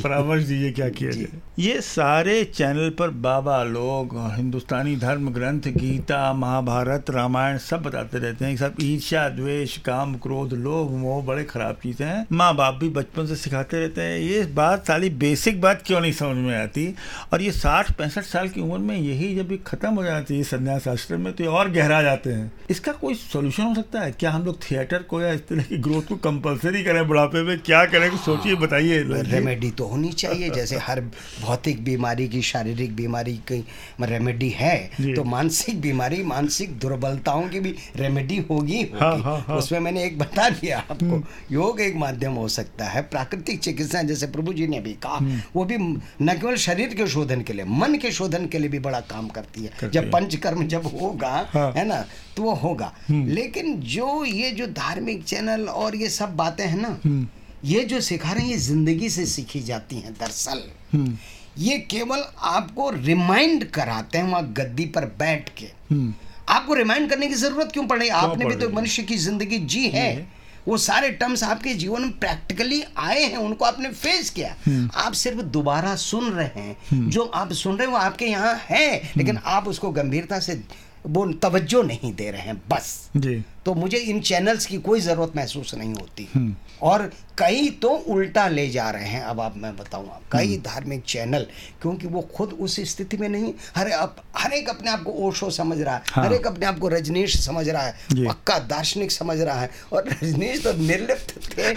परामर्श 0.03 0.43
दीजिए 0.43 0.71
क्या 0.71 0.87
किया 0.89 1.11
जाए। 1.11 1.39
ये 1.59 1.79
सारे 1.81 2.43
चैनल 2.45 2.89
पर 2.89 3.09
बाबा 3.21 3.61
लोग 3.63 4.13
हिंदुस्तानी 4.35 4.95
धर्म 4.95 5.29
ग्रंथ 5.29 5.67
गीता 5.77 6.33
महाभारत 6.33 7.09
रामायण 7.09 7.57
सब 7.59 7.81
बताते 7.83 8.19
रहते 8.19 8.45
हैं 8.45 8.57
सब 8.57 8.75
ईर्ष्या 8.81 9.27
द्वेष 9.29 9.77
काम 9.77 10.13
क्रोध 10.15 10.53
लोभ 10.53 10.91
मोह 10.97 11.23
बड़े 11.25 11.43
खराब 11.43 11.79
चीज़ें 11.83 12.05
हैं 12.07 12.25
माँ 12.31 12.53
बाप 12.55 12.75
भी 12.75 12.89
बचपन 12.89 13.25
से 13.27 13.35
सिखाते 13.35 13.79
रहते 13.79 14.01
हैं। 14.01 14.19
ये 14.19 14.43
बात 14.53 14.85
सारी 14.87 15.09
बेसिक 15.17 15.59
बात 15.61 15.81
क्यों 15.85 16.01
नहीं 16.01 16.11
समझ 16.11 16.37
में 16.37 16.55
आती? 16.57 16.87
और 17.33 17.41
ये 17.41 17.51
साठ 17.51 17.91
पैंसठ 17.91 18.23
साल 18.23 18.49
की 18.49 18.61
उम्र 18.61 18.77
में 18.77 18.95
यही 18.97 19.35
जब 19.35 19.57
खत्म 19.63 19.93
हो 19.93 20.03
जाना 20.03 20.21
चाहिए 20.21 20.43
संन्यास 20.43 20.87
आश्रम 20.87 21.21
में 21.21 21.33
तो 21.33 21.43
ये 21.43 21.49
और 21.49 21.71
गहरा 21.71 22.01
जाते 22.01 22.33
हैं। 22.33 22.51
इसका 22.69 22.91
कोई 22.91 23.15
सोल्यूशन 23.15 23.63
हो 23.63 23.75
सकता 23.75 24.01
है? 24.01 24.11
क्या 24.11 24.31
हम 24.31 24.45
लोग 24.45 24.61
थिएटर 24.61 25.03
को 25.03 25.21
या 25.21 25.33
इस 25.33 25.47
तरह 25.47 25.70
की 25.71 25.77
ग्रोथ 25.77 26.01
को 26.03 26.15
कंपलसरी 26.19 26.83
करें 26.83 27.07
बुढ़ापे 27.07 27.41
में 27.43 27.59
क्या 27.59 27.83
करें 27.85 28.07
हाँ, 28.09 28.17
सोचिए 28.17 28.55
बताइए 28.57 28.97
रेमेडी 29.25 29.69
तो 29.71 29.85
होनी 29.87 30.11
चाहिए 30.13 30.49
जैसे 30.55 30.77
हर 30.77 31.01
भौतिक 31.41 31.83
बीमारी 31.83 32.27
की 32.27 32.41
शारीरिक 32.41 32.95
बीमारी 32.95 33.35
की 33.51 33.63
रेमेडी 34.01 34.49
है 34.49 35.13
तो 35.15 35.23
मानसिक 35.25 35.79
बीमारी 35.81 36.21
मानसिक 36.23 36.77
दुर्बलताओं 36.79 37.47
की 37.49 37.59
भी 37.59 37.73
रेमेडी 37.95 38.37
होगी, 38.49 38.81
हाँ, 38.93 39.17
हाँ, 39.19 39.37
हाँ. 39.39 39.57
उसमें 39.57 39.79
मैंने 39.79 40.03
एक 40.03 40.17
बता 40.19 40.49
दिया 40.51 40.79
आपको 40.79 41.05
हम्म। 41.05 41.23
योग 41.51 41.81
एक 41.81 41.95
माध्यम 41.95 42.33
हो 42.33 42.47
सकता 42.49 42.85
है 42.85 43.01
प्राकृतिक 43.07 43.59
चिकित्सा 43.59 44.01
जैसे 44.03 44.27
प्रभु 44.27 44.53
जी 44.53 44.67
ने 44.67 44.79
भी 44.79 44.93
कहा 45.03 45.15
हम्म। 45.15 45.39
वो 45.55 45.65
भी 45.65 45.77
न 45.77 46.33
केवल 46.33 46.55
शरीर 46.57 46.93
के 46.93 47.07
शोधन 47.07 47.41
के 47.41 47.53
लिए 47.53 47.65
मन 47.77 47.95
के 47.95 48.11
शोधन 48.11 48.47
के 48.47 48.59
लिए 48.59 48.69
भी 48.69 48.79
बड़ा 48.81 48.99
काम 49.07 49.27
करती 49.29 49.63
है 49.63 49.89
जब 49.89 50.11
पंचकर्म 50.11 50.67
जब 50.67 50.85
होगा 50.93 51.33
हाँ। 51.53 51.71
है 51.71 51.87
ना 51.87 52.03
तो 52.37 52.43
वो 52.43 52.53
होगा 52.57 52.93
हम्म। 53.09 53.27
लेकिन 53.29 53.75
जो 53.89 54.23
ये 54.25 54.51
जो 54.51 54.67
धार्मिक 54.73 55.23
चैनल 55.23 55.60
और 55.67 55.95
ये 55.95 56.09
सब 56.09 56.35
बातें 56.35 56.65
हैं 56.65 56.77
ना 56.77 57.27
ये 57.65 57.83
जो 57.83 57.99
सिखा 58.01 58.31
रहे 58.31 58.43
हैं 58.43 58.51
ये 58.51 58.57
ज़िंदगी 58.57 59.09
से 59.09 59.25
सीखी 59.25 59.59
जाती 59.61 59.99
हैं 59.99 60.13
दरअसल। 60.13 60.63
हम्म। 60.93 61.17
ये 61.57 61.77
केवल 61.91 62.23
आपको 62.39 62.89
रिमाइंड 62.89 63.69
कराते 63.71 64.17
हैं 64.17 64.29
वहाँ 64.29 64.51
गद्दी 64.57 64.85
पर 64.87 65.05
बैठ 65.19 65.49
के। 65.57 65.65
हम्म। 65.91 66.13
आपको 66.49 66.73
रिमाइंड 66.73 67.09
करने 67.09 67.27
की 67.27 67.33
ज़रूरत 67.35 67.71
क्यों 67.73 67.85
पड़ 67.87 67.99
रही 67.99 68.09
आपने 68.09 68.45
भी 68.45 68.55
तो 68.55 68.69
मनुष्य 68.69 69.03
की 69.03 69.17
ज़िंदगी 69.17 69.59
जी 69.59 69.87
है। 69.89 70.41
वो 70.67 70.77
सारे 70.77 71.09
टर्म्स 71.11 71.43
आपके 71.43 71.73
जीवन 71.73 72.01
में 72.01 72.11
प्रैक्टिकली 72.19 72.81
आए 72.99 73.23
हैं 73.23 73.37
उनको 73.37 73.65
आपने 73.65 73.89
फेस 73.91 74.29
किया। 74.29 74.55
हम्म। 74.65 74.89
आप 74.95 75.13
सिर्फ़ 75.13 75.41
दोबारा 75.41 75.95
सुन 75.97 76.29
रहे 76.31 76.61
हैं। 76.61 77.09
जो 77.09 77.23
आप 77.23 77.53
सुन 77.53 77.77
रहे 77.77 77.87
हैं 77.87 77.95
आपके 77.95 78.25
यहाँ 78.25 78.53
है 78.63 79.01
लेकिन 79.17 79.37
आप 79.37 79.67
उसको 79.67 79.91
गंभीरता 79.91 80.39
से 80.39 80.61
वो 81.05 81.25
तवज्जो 81.33 81.81
नहीं 81.83 82.13
दे 82.13 82.29
रहे 82.31 82.41
हैं 82.41 82.61
बस 82.69 83.09
जी 83.17 83.43
तो 83.65 83.73
मुझे 83.73 83.97
इन 83.99 84.19
चैनल्स 84.21 84.65
की 84.65 84.77
कोई 84.79 84.99
ज़रूरत 84.99 85.35
महसूस 85.35 85.73
नहीं 85.75 85.93
होती 85.93 86.27
हम्म। 86.33 86.55
और 86.81 87.09
कई 87.37 87.69
तो 87.81 87.89
उल्टा 87.89 88.47
ले 88.47 88.67
जा 88.69 88.89
रहे 88.89 89.07
हैं 89.07 89.21
अब 89.23 89.39
आप 89.39 89.57
मैं 89.57 89.75
बताऊँगा 89.77 90.19
कई 90.31 90.47
हम्म। 90.47 90.61
धार्मिक 90.61 91.03
चैनल 91.05 91.45
क्योंकि 91.81 92.07
वो 92.07 92.21
खुद 92.35 92.57
उस 92.59 92.79
स्थिति 92.89 93.17
में 93.17 93.27
नहीं 93.29 93.53
हर 93.75 93.89
अब 93.91 94.21
हर 94.37 94.53
एक 94.53 94.69
अपने 94.69 94.91
आप 94.91 95.03
को 95.03 95.11
ओशो 95.27 95.49
समझ 95.51 95.79
रहा 95.79 95.95
है 95.95 96.03
हाँ। 96.07 96.23
हर 96.25 96.33
एक 96.33 96.47
अपने 96.47 96.65
आप 96.65 96.79
को 96.79 96.87
रजनीश 96.89 97.39
समझ 97.39 97.67
रहा 97.69 97.83
है 97.83 98.25
पक्का 98.25 98.59
दार्शनिक 98.67 99.11
समझ 99.11 99.39
रहा 99.39 99.59
है 99.59 99.69
और 99.93 100.07
रजनीश 100.09 100.63
तो 100.63 100.73
निर्लिप्त 100.79 101.39
थे 101.49 101.73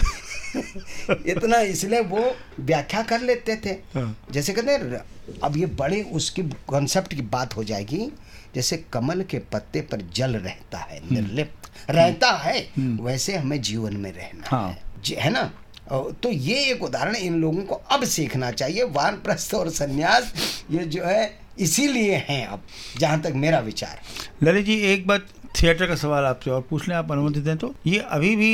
इतना 1.27 1.59
इसलिए 1.59 1.99
वो 2.01 2.21
व्याख्या 2.59 3.01
कर 3.03 3.21
लेते 3.21 3.55
थे 3.65 3.69
हाँ। 3.93 4.15
जैसे 4.31 4.53
कहते 4.53 5.01
अब 5.43 5.57
ये 5.57 5.65
बड़े 5.75 6.01
उसकी 6.13 6.43
कॉन्सेप्ट 6.67 7.13
की 7.13 7.21
बात 7.29 7.55
हो 7.55 7.63
जाएगी 7.63 8.09
जैसे 8.55 8.77
कमल 8.93 9.21
के 9.29 9.39
पत्ते 9.51 9.81
पर 9.81 10.01
जल 10.15 10.35
रहता 10.37 10.77
है 10.79 10.99
हम्म। 10.99 11.13
निर्लिप्त 11.13 11.69
रहता 11.89 12.31
है 12.37 12.59
हम्म। 12.77 13.03
वैसे 13.05 13.35
हमें 13.35 13.61
जीवन 13.61 13.97
में 13.97 14.11
रहना 14.11 14.47
हाँ। 14.47 14.69
है 14.69 14.83
है 15.15 15.29
ना 15.29 15.51
तो 15.91 16.29
ये 16.29 16.63
एक 16.65 16.83
उदाहरण 16.83 17.15
इन 17.15 17.35
लोगों 17.41 17.63
को 17.63 17.75
अब 17.91 18.03
सीखना 18.03 18.51
चाहिए 18.51 18.83
वानप्रस्थ 18.91 19.53
और 19.53 19.69
संन्यास 19.71 20.33
ये 20.71 20.85
जो 20.85 21.03
है 21.03 21.23
इसीलिए 21.59 22.15
हैं 22.29 22.45
अब 22.47 22.63
जहाँ 22.99 23.19
तक 23.21 23.33
मेरा 23.35 23.59
विचार 23.61 23.99
ललित 24.43 24.65
जी 24.65 24.79
एक 24.93 25.05
बात 25.07 25.27
थिएटर 25.55 25.87
का 25.87 25.95
सवाल 25.95 26.25
आपसे 26.25 26.51
और 26.51 26.61
पूछ 26.69 26.87
लें 26.87 26.95
आप 26.95 27.11
अनुमति 27.11 27.39
दें 27.39 27.55
तो 27.57 27.73
ये 27.87 27.99
अभी 28.09 28.35
भी 28.35 28.51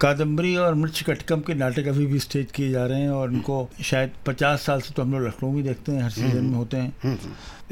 कादम्बरी 0.00 0.54
और 0.56 0.74
मृच 0.74 1.02
कटकम 1.02 1.40
के 1.40 1.54
नाटक 1.54 1.86
अभी 1.86 2.06
भी 2.06 2.18
स्टेज 2.18 2.52
किए 2.52 2.70
जा 2.70 2.84
रहे 2.86 3.00
हैं 3.00 3.10
और 3.10 3.28
उनको 3.28 3.68
शायद 3.82 4.10
पचास 4.26 4.62
साल 4.62 4.80
से 4.80 4.94
तो 4.94 5.02
हम 5.02 5.12
लोग 5.12 5.26
लखनऊ 5.26 5.50
में 5.52 5.62
देखते 5.64 5.92
हैं 5.92 6.02
हर 6.02 6.10
सीज़न 6.10 6.44
में 6.44 6.54
होते 6.54 6.76
हैं। 6.76 7.18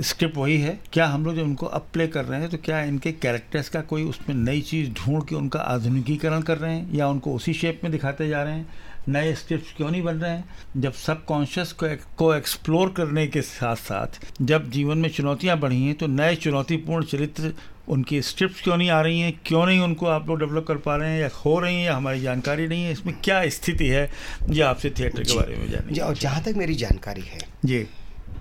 स्क्रिप्ट 0.00 0.36
वही 0.36 0.58
है। 0.58 0.78
क्या 0.92 1.06
हम 1.06 1.24
लोग 1.24 1.36
जब 1.36 1.42
उनको 1.42 1.66
अब 1.66 1.86
प्ले 1.92 2.06
कर 2.06 2.24
रहे 2.24 2.40
हैं 2.40 2.50
तो 2.50 2.56
क्या 2.56 2.82
इनके 2.82 3.12
कैरेक्टर्स 3.12 3.68
का 3.68 3.80
कोई 3.80 4.04
उसमें 4.04 4.36
नई 4.36 4.60
चीज़ 4.60 4.90
ढूंढ 4.90 5.22
के 5.24 5.34
उनका 5.34 5.58
आधुनिकीकरण 5.58 6.42
कर 6.42 6.58
रहे 6.58 6.74
हैं 6.74 6.94
या 6.94 7.08
उनको 7.08 7.34
उसी 7.34 7.52
शेप 7.52 7.80
में 7.84 7.92
दिखाते 7.92 8.28
जा 8.28 8.42
रहे 8.42 8.54
हैं? 8.54 8.68
नए 9.08 9.34
स्क्रिप्ट 9.34 9.76
क्यों 9.76 9.90
नहीं 9.90 10.02
बन 10.02 10.14
रहे 10.14 10.30
हैं? 10.30 10.44
जब 10.76 10.92
सब 10.92 11.24
कॉन्शियस 11.24 11.72
को 11.72 11.86
को 12.16 12.34
एक्सप्लोर 12.34 12.92
करने 12.96 13.26
के 13.26 13.42
साथ 13.42 13.76
साथ 13.76 14.20
जब 14.42 14.70
जीवन 14.70 14.98
में 14.98 15.08
चुनौतियाँ 15.08 15.58
बढ़ी 15.58 15.82
हैं 15.82 15.94
तो 15.94 16.06
नए 16.06 16.34
चुनौतीपूर्ण 16.36 17.04
चरित्र 17.04 17.52
उनकी 17.88 18.22
स्क्रिप्ट 18.22 18.62
क्यों 18.62 18.76
नहीं 18.76 18.90
आ 18.90 19.00
रही 19.00 19.20
हैं? 19.20 19.40
क्यों 19.46 19.66
नहीं 19.66 19.80
उनको 19.80 20.06
आप 20.06 20.28
लोग 20.28 20.38
डेवलप 20.38 20.64
कर 20.68 20.76
पा 20.76 20.96
रहे 20.96 21.10
हैं 21.10 21.20
या 21.20 21.30
हो 21.44 21.58
रही 21.60 21.76
हैं 21.76 21.86
या 21.86 21.96
हमारी 21.96 22.20
जानकारी 22.20 22.68
नहीं 22.68 22.84
है? 22.84 22.92
इसमें 22.92 23.14
क्या 23.24 23.48
स्थिति 23.48 23.86
है? 23.86 24.10
ये 24.50 24.62
आपसे 24.62 24.90
थिएटर 24.90 25.22
के 25.22 25.36
बारे 25.36 25.56
में 25.56 25.70
जाने 25.70 26.00
और 26.00 26.16
जहाँ 26.16 26.42
तक 26.42 26.54
मेरी 26.56 26.74
जानकारी 26.74 27.20
है 27.20 27.38
जी। 27.64 27.86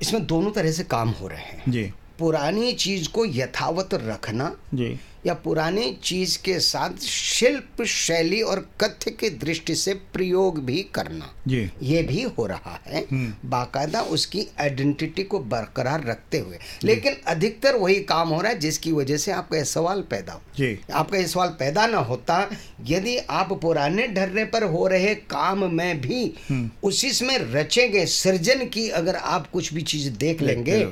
इसमें 0.02 0.26
दोनों 0.26 0.52
तरह 0.52 0.72
से 0.72 0.84
काम 0.84 1.10
हो 1.10 1.28
रहे 1.28 1.40
हैं। 1.40 1.64
जी। 1.72 1.94
पुरानी 2.20 2.74
चीज़ 2.74 3.10
को 3.10 3.26
यथावत 3.26 3.90
रखना 3.94 4.56
जी। 4.74 5.00
या 5.28 5.34
पुराने 5.34 5.96
चीज़ 6.04 6.38
के 6.44 6.60
साथ 6.60 7.04
शिल्प 7.04 7.84
शैली 7.84 8.42
और 8.42 8.70
कथ्य 8.82 9.12
की 9.12 9.30
दृष्टि 9.30 9.76
से 9.76 9.94
प्रयोग 9.94 10.66
भी 10.66 10.86
करना। 10.94 11.34
जी। 11.48 11.72
ये 11.84 12.04
भी 12.04 12.22
हो 12.22 12.46
रहा 12.46 12.82
है। 12.88 13.08
हम्म। 13.12 13.50
बाकायदा 13.50 14.02
उसकी 14.02 14.48
आइडेंटिटी 14.62 15.24
को 15.24 15.40
बरकरार 15.40 16.06
रखते 16.06 16.40
हुए। 16.40 16.58
लेकिन 16.84 17.18
अधिकतर 17.28 17.76
वही 17.76 17.96
काम 17.96 18.30
हो 18.30 18.42
रहा 18.42 18.52
है 18.52 18.60
जिसकी 18.60 18.92
वजह 18.92 19.18
से 19.18 19.32
आपका 19.32 19.58
यह 19.58 19.64
सवाल 19.64 20.02
पैदा 20.02 20.34
हो। 20.34 20.42
जी। 20.58 20.80
आपका 20.94 21.18
ये 21.18 21.28
सवाल 21.28 21.50
पैदा 21.50 21.88
ना 21.88 21.98
होता 21.98 22.50
यदि 22.86 23.18
आप 23.18 23.54
पुराने 23.62 24.08
ढर्रे 24.08 24.46
पर 24.46 24.64
हो 24.64 24.88
रहे 24.88 25.16
काम 25.16 25.76
में 25.76 26.02
भी 26.02 26.34
हम्म। 26.50 26.70
उसी 26.84 27.26
में 27.26 27.38
रचेंगे 27.40 28.06
सृजन 28.06 28.66
की 28.66 28.90
अगर 28.90 29.16
आप 29.16 29.50
कुछ 29.52 29.74
भी 29.74 29.82
चीज़ 29.82 30.10
देख 30.10 30.42
लेंगे 30.42 30.86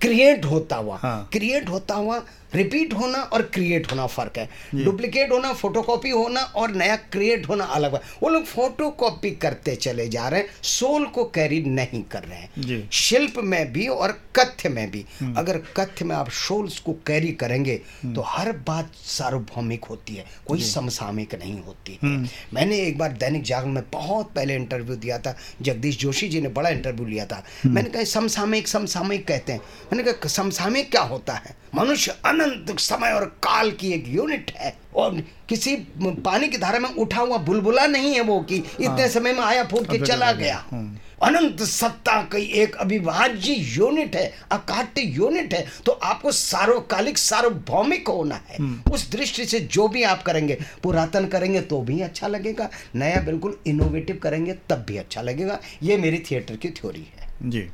क्रिएट 0.00 0.44
होता 0.44 0.76
हुआ। 0.76 0.98
हाँ। 1.02 1.28
क्रिएट 1.32 1.68
होता 1.68 1.94
हुआ 1.94 2.22
रिपीट 2.54 2.92
होना 2.94 3.18
और 3.18 3.42
क्रिएट 3.42 3.73
होना 3.82 4.06
फ़र्क 4.06 4.38
है। 4.38 4.48
डुप्लीकेट 4.74 5.32
होना 5.32 5.52
फोटोकॉपी 5.52 6.10
होना 6.10 6.40
और 6.40 6.70
नया 6.70 6.96
क्रिएट 6.96 7.48
होना 7.48 7.64
अलग 7.64 7.94
है 7.94 8.00
वो 8.22 8.28
लोग 8.28 8.44
फोटोकॉपी 8.44 9.30
करते 9.30 9.74
चले 9.76 10.08
जा 10.08 10.28
रहे 10.28 10.40
हैं 10.40 10.48
सोल 10.62 11.06
को 11.06 11.24
कैरी 11.24 11.62
नहीं 11.62 12.02
कर 12.02 12.22
रहे 12.22 12.38
हैं। 12.38 12.88
शिल्प 12.92 13.34
में 13.38 13.72
भी 13.72 13.86
और 13.88 14.12
कथ्य 14.36 14.68
में 14.68 14.90
भी। 14.90 15.04
हम्म। 15.20 15.34
अगर 15.36 15.58
कथ्य 15.76 16.04
में 16.04 16.16
आप 16.16 16.30
सोल्स 16.30 16.78
को 16.78 16.92
कैरी 16.92 17.32
करेंगे 17.32 17.80
हम्म। 18.02 18.14
तो 18.14 18.22
हर 18.26 18.52
बात 18.52 18.92
सार्वभौमिक 18.94 19.84
होती 19.84 20.14
है 20.14 20.24
कोई 20.46 20.62
समसामयिक 20.62 21.34
नहीं 21.34 21.60
होती 21.62 21.98
हम्म। 22.02 22.28
मैंने 22.54 22.78
एक 22.78 22.98
बार 22.98 23.12
दैनिक 23.12 23.42
जागरण 23.42 23.70
में 23.70 23.82
बहुत 23.92 24.32
पहले 24.32 24.54
इंटरव्यू 24.54 24.96
दिया 24.96 25.18
था 25.18 25.36
जगदीश 25.62 25.98
जोशी 25.98 26.28
जी 26.28 26.40
ने 26.40 26.48
बड़ा 26.48 26.68
इंटरव्यू 26.68 27.06
लिया 27.06 27.26
था। 27.26 27.44
मैंने 27.66 27.90
कहा 27.90 28.04
समसामयिक 28.04 28.68
समसामयिक 28.68 29.26
कहते 29.28 29.52
हैं। 29.52 29.60
मैंने 29.92 30.12
कहा 30.12 30.28
समसामयिक 30.28 30.90
क्या 30.90 31.02
होता 31.02 31.32
है? 31.32 31.56
मनुष्य 31.74 32.14
अनंत 32.24 32.78
समय 32.78 33.12
और 33.12 33.24
काल 33.24 33.53
की 33.62 33.92
एक 33.92 34.04
यूनिट 34.08 34.50
है। 34.56 34.76
और 34.96 35.22
किसी 35.48 35.76
पानी 36.02 36.48
की 36.48 36.58
धारा 36.58 36.78
में 36.78 36.88
उठा 36.88 37.20
हुआ 37.20 37.38
बुलबुला 37.38 37.86
नहीं 37.86 38.14
है 38.14 38.20
वो 38.20 38.40
कि 38.40 38.56
इतने 38.56 38.86
हाँ। 38.86 39.08
समय 39.08 39.32
में 39.32 39.42
आया 39.42 39.64
फूट 39.64 39.90
के 39.90 39.98
चला 39.98 40.32
गया। 40.32 40.64
हम्म। 40.70 40.98
अनंत 41.22 41.62
सत्ता 41.62 42.22
की 42.22 42.42
एक 42.60 42.74
अविभाज्य 42.74 43.52
यूनिट 43.52 44.16
है 44.16 44.32
अकाट्य 44.52 45.02
यूनिट 45.02 45.54
है। 45.54 45.66
तो 45.86 45.92
आपको 45.92 46.32
सार्वकालिक 46.32 47.18
सार्वभौमिक 47.18 48.08
होना 48.08 48.34
है। 48.34 48.56
हम्म। 48.58 48.92
उस 48.92 49.10
दृष्टि 49.10 49.44
से 49.44 49.60
जो 49.60 49.88
भी 49.88 50.02
आप 50.02 50.22
करेंगे 50.22 50.58
पुरातन 50.82 51.26
करेंगे 51.26 51.60
तो 51.60 51.80
भी 51.80 52.00
अच्छा 52.00 52.26
लगेगा 52.26 52.70
नया 52.94 53.20
बिल्कुल 53.20 53.58
इनोवेटिव 53.66 54.20
करेंगे 54.22 54.52
तब 54.52 54.84
भी 54.88 54.96
अच्छा 54.96 55.22
लगेगा। 55.22 55.60
ये 55.82 55.96
मेरी 55.96 56.18
थिएटर 56.18 56.56
की 56.56 56.70
थ्योरी 56.70 57.06
है। 57.16 57.28
जी। 57.42 57.70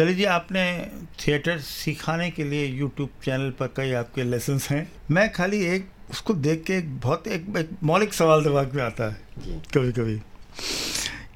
ललित 0.00 0.16
जी 0.16 0.24
आपने 0.24 0.60
थिएटर 1.20 1.58
सिखाने 1.60 2.30
के 2.30 2.44
लिए 2.44 2.66
यूट्यूब 2.66 3.08
चैनल 3.24 3.50
पर 3.50 3.66
कई 3.76 3.92
आपके 3.92 4.22
लेसन्स 4.24 4.68
हैं। 4.70 4.80
मैं 5.10 5.32
खाली 5.32 5.60
एक 5.66 5.88
उसको 6.10 6.34
देख 6.36 6.62
के 6.66 6.76
एक 6.78 6.88
बहुत 7.00 7.26
एक, 7.26 7.44
एक 7.58 7.70
मौलिक 7.82 8.14
सवाल 8.14 8.44
दिमाग 8.44 8.74
में 8.74 8.82
आता 8.82 9.10
है। 9.10 9.60
कभी 9.74 9.92
कभी 9.92 10.16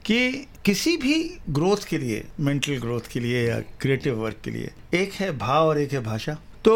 कि 0.07 0.47
किसी 0.65 0.97
भी 0.97 1.19
ग्रोथ 1.51 1.85
के 1.89 1.99
लिए 1.99 2.25
मेंटल 2.41 2.79
ग्रोथ 2.79 3.13
के 3.13 3.21
लिए 3.21 3.47
या 3.49 3.61
क्रिएटिव 3.81 4.15
वर्क 4.15 4.41
के 4.45 4.51
लिए 4.51 4.71
एक 4.95 5.13
है 5.13 5.31
भाव 5.39 5.67
और 5.67 5.79
एक 5.79 5.93
है 5.93 6.03
भाषा। 6.05 6.37
तो 6.65 6.75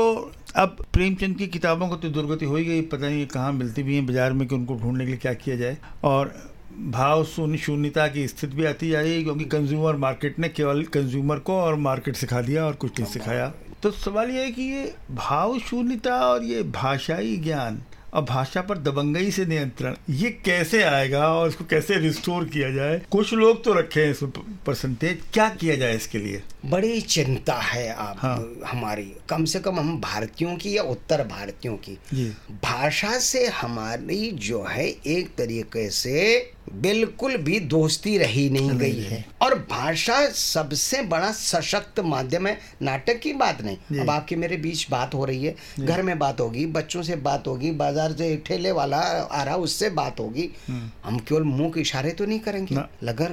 अब 0.56 0.84
प्रेमचंद 0.92 1.38
की 1.38 1.46
किताबों 1.48 1.88
को 1.88 1.96
तो 1.96 2.08
दुर्गति 2.10 2.44
हो 2.44 2.56
ही 2.56 2.64
गई 2.64 2.80
पता 2.82 3.08
नहीं 3.08 3.26
कहाँ 3.28 3.52
मिलती 3.54 3.82
भी 3.82 3.94
हैं 3.94 4.06
बाज़ार 4.06 4.32
में 4.32 4.46
कि 4.48 4.54
उनको 4.54 4.74
ढूँढने 4.74 5.04
के 5.04 5.10
लिए 5.10 5.18
क्या 5.18 5.34
किया 5.36 5.56
जाए। 5.56 5.76
और 6.04 6.34
भाव 6.78 7.24
शून्य 7.24 7.58
शून्यता 7.58 8.06
की 8.08 8.28
स्थिति 8.28 8.56
भी 8.56 8.64
आती 8.64 8.90
जा 8.90 9.00
रही 9.00 9.14
है 9.16 9.22
क्योंकि 9.22 9.44
कंज्यूमर 9.44 9.96
मार्केट 9.96 10.38
ने 10.38 10.48
केवल 10.48 10.82
कंज्यूमर 10.82 11.38
को 11.38 11.52
और 11.52 11.74
मार्केट 11.74 12.16
सिखा 12.16 12.40
दिया 12.40 12.64
और 12.66 12.72
कुछ 12.72 13.00
नहीं 13.00 13.12
सिखाया। 13.12 13.52
तो 13.82 13.90
सवाल 13.90 14.30
ये 14.30 14.44
है 14.44 14.50
कि 14.50 14.62
ये 14.62 14.94
भाव 15.10 15.58
शून्यता 15.58 16.14
और 16.14 16.44
ये 16.44 16.62
भाषाई 16.62 17.36
ज्ञान 17.36 17.82
और 18.14 18.22
भाषा 18.22 18.60
पर 18.60 18.78
दबंगई 18.78 19.30
से 19.30 19.46
नियंत्रण 19.46 19.94
ये 20.10 20.30
कैसे 20.44 20.82
आएगा 20.82 21.28
और 21.28 21.48
इसको 21.48 21.64
कैसे 21.64 21.96
रिस्टोर 21.96 22.44
किया 22.44 22.70
जाए? 22.70 23.00
कुछ 23.10 23.32
लोग 23.34 23.64
तो 23.64 23.72
रखे 23.72 24.00
हैं 24.00 24.10
इसमें 24.10 24.32
परसेंटेज 24.66 25.22
क्या 25.32 25.48
किया 25.48 25.76
जाए 25.76 25.96
इसके 25.96 26.18
लिए? 26.18 26.42
बड़ी 26.66 27.00
चिंता 27.00 27.54
है 27.54 27.92
आप 27.92 28.16
हाँ। 28.18 28.54
हमारी। 28.66 29.12
कम 29.28 29.44
से 29.44 29.60
कम 29.60 29.80
हम 29.80 30.00
भारतीयों 30.00 30.56
की 30.56 30.76
या 30.76 30.82
उत्तर 30.82 31.24
भारतीयों 31.24 31.76
की। 31.76 31.98
भाषा 32.64 33.18
से 33.18 33.46
हमारी 33.46 34.30
जो 34.30 34.64
है 34.70 34.88
एक 34.88 35.34
तरीके 35.38 35.90
से 35.90 36.52
बिल्कुल 36.74 37.36
भी 37.36 37.60
दोस्ती 37.60 38.18
रही 38.18 38.50
नहीं 38.50 38.70
गई 38.70 39.00
है। 39.00 39.24
और 39.42 39.54
भाषा 39.70 40.28
सबसे 40.30 41.02
बड़ा 41.02 41.30
सशक्त 41.32 42.00
माध्यम 42.00 42.46
है। 42.46 42.58
नाटक 42.82 43.20
की 43.20 43.32
बात 43.32 43.62
नहीं। 43.62 44.00
अब 44.00 44.10
आपके 44.10 44.36
मेरे 44.36 44.56
बीच 44.56 44.86
बात 44.90 45.14
हो 45.14 45.24
रही 45.24 45.44
है। 45.44 45.54
घर 45.80 46.02
में 46.02 46.18
बात 46.18 46.40
होगी 46.40 46.66
बच्चों 46.66 47.02
से 47.02 47.16
बात 47.16 47.48
होगी 47.48 47.70
बाज़ार 47.70 48.12
से 48.12 48.36
ठेले 48.36 48.72
वाला 48.72 48.98
आ 48.98 49.42
रहा 49.42 49.56
उससे 49.56 49.90
बात 49.90 50.20
होगी। 50.20 50.48
हम्म। 50.68 50.90
हम 51.04 51.18
केवल 51.18 51.42
मुँह 51.42 51.70
के 51.70 51.80
इशारे 51.80 52.10
तो 52.10 52.26
नहीं 52.26 52.40
करेंगे। 52.40 52.74
मगर 52.74 53.30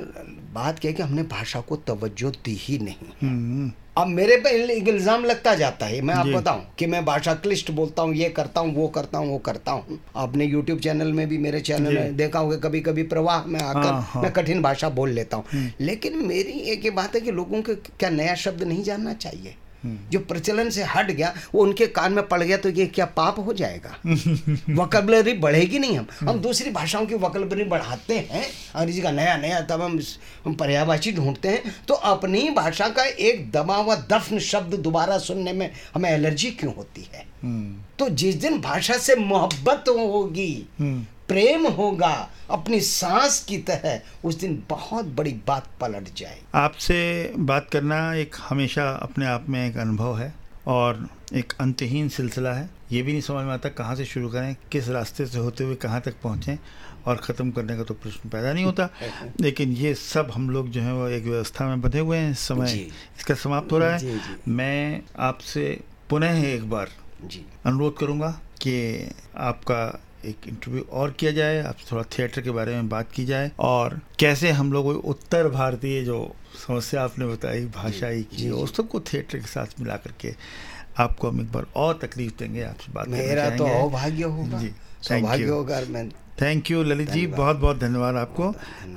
बात 0.54 0.80
क्या 0.80 0.92
है 0.92 0.96
कि 0.96 1.04
हमने 1.04 1.24
भाषा 1.24 1.62
को 1.62 1.76
तवज्जो 1.76 2.30
दी 2.30 2.56
ही 2.62 2.78
नहीं। 2.80 3.30
हम्म। 3.30 3.72
अब 3.98 4.08
मेरे 4.08 4.36
पे 4.38 4.50
इल्ज़ाम 4.74 5.26
लगता 5.26 5.54
जाता 5.56 5.86
है 5.86 6.02
मैं 6.02 6.14
आप 6.14 6.28
बताऊँ 6.28 6.64
कि 6.80 6.86
मैं 6.86 7.04
भाषा 7.06 7.34
क्लिष्ट 7.34 7.72
बोलता 7.72 8.02
हूँ 8.02 8.16
ये 8.16 8.30
करता 8.30 8.62
हूँ 8.62 8.74
वो 8.76 8.88
करता 8.88 9.18
हूँ 9.18 9.30
वो 9.30 9.38
करता 9.38 9.72
हूँ। 9.72 10.00
आपने 10.16 10.46
यूट्यूब 10.46 10.80
चैनल 10.80 11.14
में 11.14 11.28
भी 11.30 11.38
मेरे 11.38 11.62
चैनल 11.62 11.98
में 11.98 12.18
देखा 12.18 12.40
होगा 12.40 12.58
कभी 12.58 12.82
कभी 12.82 13.04
प्रवाह 13.04 13.46
में 13.46 13.60
आकर 13.60 13.80
हाँ, 13.80 14.02
हाँ। 14.02 14.24
मैं 14.24 14.32
कठिन 14.34 14.62
भाषा 14.62 14.90
बोल 14.90 15.10
लेता 15.10 15.38
हूँ। 15.38 15.46
हम्म। 15.54 15.86
लेकिन 15.86 16.18
मेरी 16.26 16.60
एक 16.72 16.86
ये 16.86 16.92
बात 16.92 17.16
है 17.16 17.22
कि 17.22 17.32
लोगों 17.32 17.62
को 17.62 17.76
क्या 18.00 18.10
नया 18.10 18.36
शब्द 18.36 18.64
नहीं 18.64 18.84
जानना 18.84 19.14
चाहिए? 19.14 19.56
जो 19.86 20.20
प्रचलन 20.20 20.70
से 20.70 20.84
हट 20.84 21.12
गया 21.12 21.34
वो 21.56 21.62
उनके 21.62 21.88
कान 21.88 22.14
में 22.14 22.28
पड़ 22.28 22.44
गया 22.44 22.58
तो 22.58 22.70
ये 22.70 22.86
क्या 22.86 23.06
पाप 23.06 23.40
हो 23.40 23.54
जाएगा? 23.54 23.98
वकबलरी 24.82 25.34
बढ़ेगी 25.34 25.80
नहीं 25.80 25.98
हम। 25.98 26.08
हम 26.30 26.40
दूसरी 26.40 26.72
भाषाओं 26.72 27.06
की 27.06 27.16
वकबलरी 27.16 27.64
बढ़ाते 27.64 28.20
हैं। 28.20 28.46
अंग्रेज़ी 28.76 29.02
का 29.02 29.12
नया 29.12 29.38
नया 29.38 29.62
तब 29.62 30.00
हम 30.46 30.54
पर्यावाची 30.54 31.12
ढूंढते 31.12 31.50
हैं। 31.50 31.76
तो 31.88 31.94
अपनी 31.94 32.50
भाषा 32.50 32.90
का 32.90 33.04
एक 33.04 33.52
दबा 33.52 33.76
हुआ 33.76 33.96
दफन 33.96 34.40
शब्द 34.40 34.76
दोबारा 34.76 35.18
सुनने 35.18 35.54
में 35.54 35.72
हमें 35.96 36.10
एलर्जी 36.10 36.52
क्यों 36.52 36.76
होती 36.76 37.10
है? 37.14 37.26
हम्म। 37.44 37.76
तो 38.00 38.10
जिस 38.10 38.36
दिन 38.36 38.62
भाषा 38.62 38.98
से 38.98 39.16
मोहब्बत 39.16 39.86
होगी 39.90 40.66
हम्म। 40.80 41.06
प्रेम 41.28 41.68
होगा 41.68 42.30
अपनी 42.50 42.80
सांस 42.80 43.44
की 43.50 43.58
तरह 43.58 44.28
उस 44.28 44.36
दिन 44.36 44.64
बहुत 44.70 45.06
बड़ी 45.06 45.32
बात 45.48 45.68
पलट 45.82 46.14
जाए 46.16 46.40
आपसे 46.56 46.98
बात 47.38 47.70
करना 47.70 48.14
एक 48.16 48.36
हमेशा 48.50 48.90
अपने 48.92 49.26
आप 49.26 49.46
में 49.50 49.70
एक 49.70 49.78
अनुभव 49.78 50.18
है 50.20 50.34
और 50.68 51.08
एक 51.34 51.54
अंतहीन 51.60 52.10
सिलसिला 52.10 52.54
है। 52.54 52.70
ये 52.92 53.02
भी 53.02 53.12
नहीं 53.12 53.22
समझ 53.22 53.44
में 53.46 53.54
आता 53.54 53.70
कहाँ 53.70 53.96
से 53.96 54.06
शुरू 54.06 54.30
करें 54.30 54.56
किस 54.72 54.90
रास्ते 54.90 55.26
से 55.26 55.40
होते 55.40 55.64
हुए 55.64 55.76
कहाँ 55.76 56.02
तक 56.02 56.16
पहुँचें 56.24 56.58
और 57.08 57.18
ख़त्म 57.18 57.52
करने 57.52 57.78
का 57.78 57.84
तो 57.84 57.94
प्रश्न 57.94 58.30
पैदा 58.30 58.54
नहीं 58.54 58.66
होता। 58.66 58.90
लेकिन 59.42 59.72
ये 59.72 59.94
सब 59.94 60.32
हम 60.36 60.50
लोग 60.50 60.70
जो 60.70 60.82
है 60.82 60.94
वो 60.94 61.08
एक 61.08 61.24
व्यवस्था 61.24 61.68
में 61.68 61.82
बंधे 61.82 62.00
हुए 62.00 62.18
हैं। 62.18 62.34
समय 62.34 62.74
इसका 63.18 63.36
समाप्त 63.36 63.72
हो 63.72 63.78
रहा 63.78 63.98
है। 63.98 64.20
मैं 64.48 65.02
आपसे 65.20 65.82
पुनः 66.10 66.44
एक 66.44 66.70
बार 66.70 66.90
अनुरोध 67.66 67.98
करूँगा 67.98 68.32
कि 68.62 69.10
आपका 69.38 70.02
एक 70.26 70.48
इंटरव्यू 70.48 70.84
और 70.92 71.12
किया 71.12 71.32
जाए 71.32 71.62
आप 71.64 71.78
थोड़ा 71.92 72.04
थिएटर 72.18 72.42
के 72.42 72.52
बारे 72.52 72.76
में 72.76 72.90
बात 72.90 73.12
की 73.12 73.26
जाए 73.26 73.52
और 73.60 74.00
कैसे 74.20 74.52
हम 74.52 74.74
लोग 74.74 74.88
उत्तर 74.88 75.50
भारतीय 75.50 76.04
जो 76.04 76.20
समस्या 76.58 77.04
आपने 77.04 77.26
बताई 77.28 77.66
भाषाई 77.76 78.24
की 78.34 78.50
उस 78.50 78.76
सबको 78.78 79.00
थिएटर 79.08 79.38
के 79.38 79.48
साथ 79.48 79.80
मिला 79.80 79.96
करके 79.98 80.34
आपको 81.00 81.30
हम 81.30 81.42
एक 81.42 81.52
बार 81.52 81.66
और 81.76 82.00
तकलीफ़ 82.02 82.34
देंगे 82.40 82.64
आपसे 82.64 82.92
बात 82.92 83.08
मेरा 83.08 83.50
तो 83.58 83.66
अभाग्य 83.80 84.24
होगा 84.36 84.60
जी 84.60 84.72
सौभाग्य 85.02 85.48
होगा 85.48 85.82
मैं 85.90 86.10
थैंक 86.42 86.72
यू 86.72 86.82
ललित 86.84 87.12
जी 87.12 87.26
बहुत 87.28 87.58
बहुत 87.58 87.78
धन्यवाद 87.80 88.16
आपको। 88.16 88.48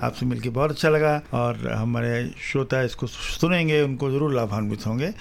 आपसे 0.02 0.26
मिलकर 0.26 0.50
बहुत 0.50 0.70
अच्छा 0.70 0.88
लगा 0.88 1.20
और 1.34 1.68
हमारे 1.68 2.30
श्रोता 2.42 2.82
इसको 2.82 3.06
सुनेंगे 3.06 3.80
उनको 3.82 4.10
ज़रूर 4.10 4.34
लाभान्वित 4.34 4.86
होंगे। 4.86 5.12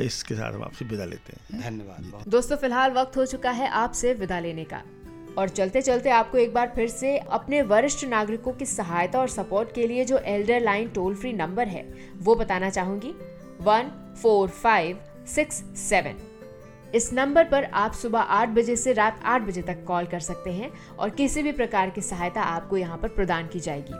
इसके 0.00 0.34
साथ 0.34 0.52
हम 0.52 0.62
आपसे 0.62 0.84
विदा 0.84 1.04
लेते 1.04 1.32
हैं। 1.32 1.60
धन्यवाद। 1.62 2.28
दोस्तों 2.28 2.56
फ़िलहाल 2.56 2.92
वक्त 2.92 3.16
हो 3.16 3.26
चुका 3.26 3.50
है 3.50 3.68
आपसे 3.74 4.12
विदा 4.14 4.38
लेने 4.40 4.64
का। 4.64 4.82
और 5.38 5.48
चलते 5.48 5.82
चलते 5.82 6.10
आपको 6.10 6.38
एक 6.38 6.52
बार 6.54 6.72
फिर 6.74 6.88
से 6.88 7.16
अपने 7.18 7.62
वरिष्ठ 7.62 8.04
नागरिकों 8.04 8.52
की 8.52 8.66
सहायता 8.66 9.20
और 9.20 9.28
सपोर्ट 9.28 9.72
के 9.74 9.86
लिए 9.86 10.04
जो 10.04 10.18
elder 10.18 10.60
line 10.60 10.88
toll 10.88 11.14
free 11.14 11.32
number 11.32 11.68
है, 11.68 11.82
वो 12.16 12.34
बताना 12.34 12.70
चाहूँगी। 12.70 13.12
One 13.60 13.90
four 14.22 14.48
five 14.48 14.98
six 15.26 15.62
seven 15.78 16.16
इस 16.94 17.12
नंबर 17.12 17.44
पर 17.44 17.64
आप 17.64 17.92
सुबह 17.92 18.20
आठ 18.20 18.48
बजे 18.48 18.76
से 18.76 18.92
रात 18.92 19.20
आठ 19.24 19.42
बजे 19.42 19.62
तक 19.62 19.84
कॉल 19.84 20.06
कर 20.06 20.20
सकते 20.20 20.50
हैं 20.50 20.70
और 20.98 21.10
किसी 21.10 21.42
भी 21.42 21.52
प्रकार 21.52 21.90
की 21.90 22.00
सहायता 22.00 22.42
आपको 22.42 22.76
यहाँ 22.76 22.98
पर 22.98 23.08
प्रदान 23.08 23.46
की 23.46 23.60
जाएगी। 23.60 23.94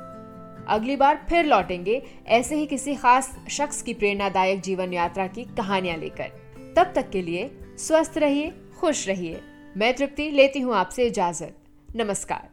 अगली 0.68 0.96
बार 0.96 1.27
फिर 1.31 1.44
लौटेंगे 1.44 2.03
ऐसे 2.27 2.57
ही 2.57 2.66
किसी 2.66 2.94
खास 2.94 3.31
शख्स 3.51 3.83
की 3.83 3.94
प्रेरणादायक 3.94 4.61
जीवन 4.61 4.92
यात्रा 4.92 5.27
की 5.27 5.44
कहानियाँ 5.57 5.96
लेकर। 5.96 6.31
तब 6.77 6.92
तक 6.94 7.11
के 7.11 7.22
लिए 7.22 7.51
स्वस्थ 7.79 8.18
रहिए, 8.18 8.53
खुश 8.81 9.07
रहिए। 9.09 9.40
मैं 9.76 9.92
तृप्ति 9.94 10.30
लेती 10.30 10.60
हूँ 10.60 10.74
आपसे 10.74 11.06
इजाज़त। 11.06 11.56
नमस्कार। 11.96 12.48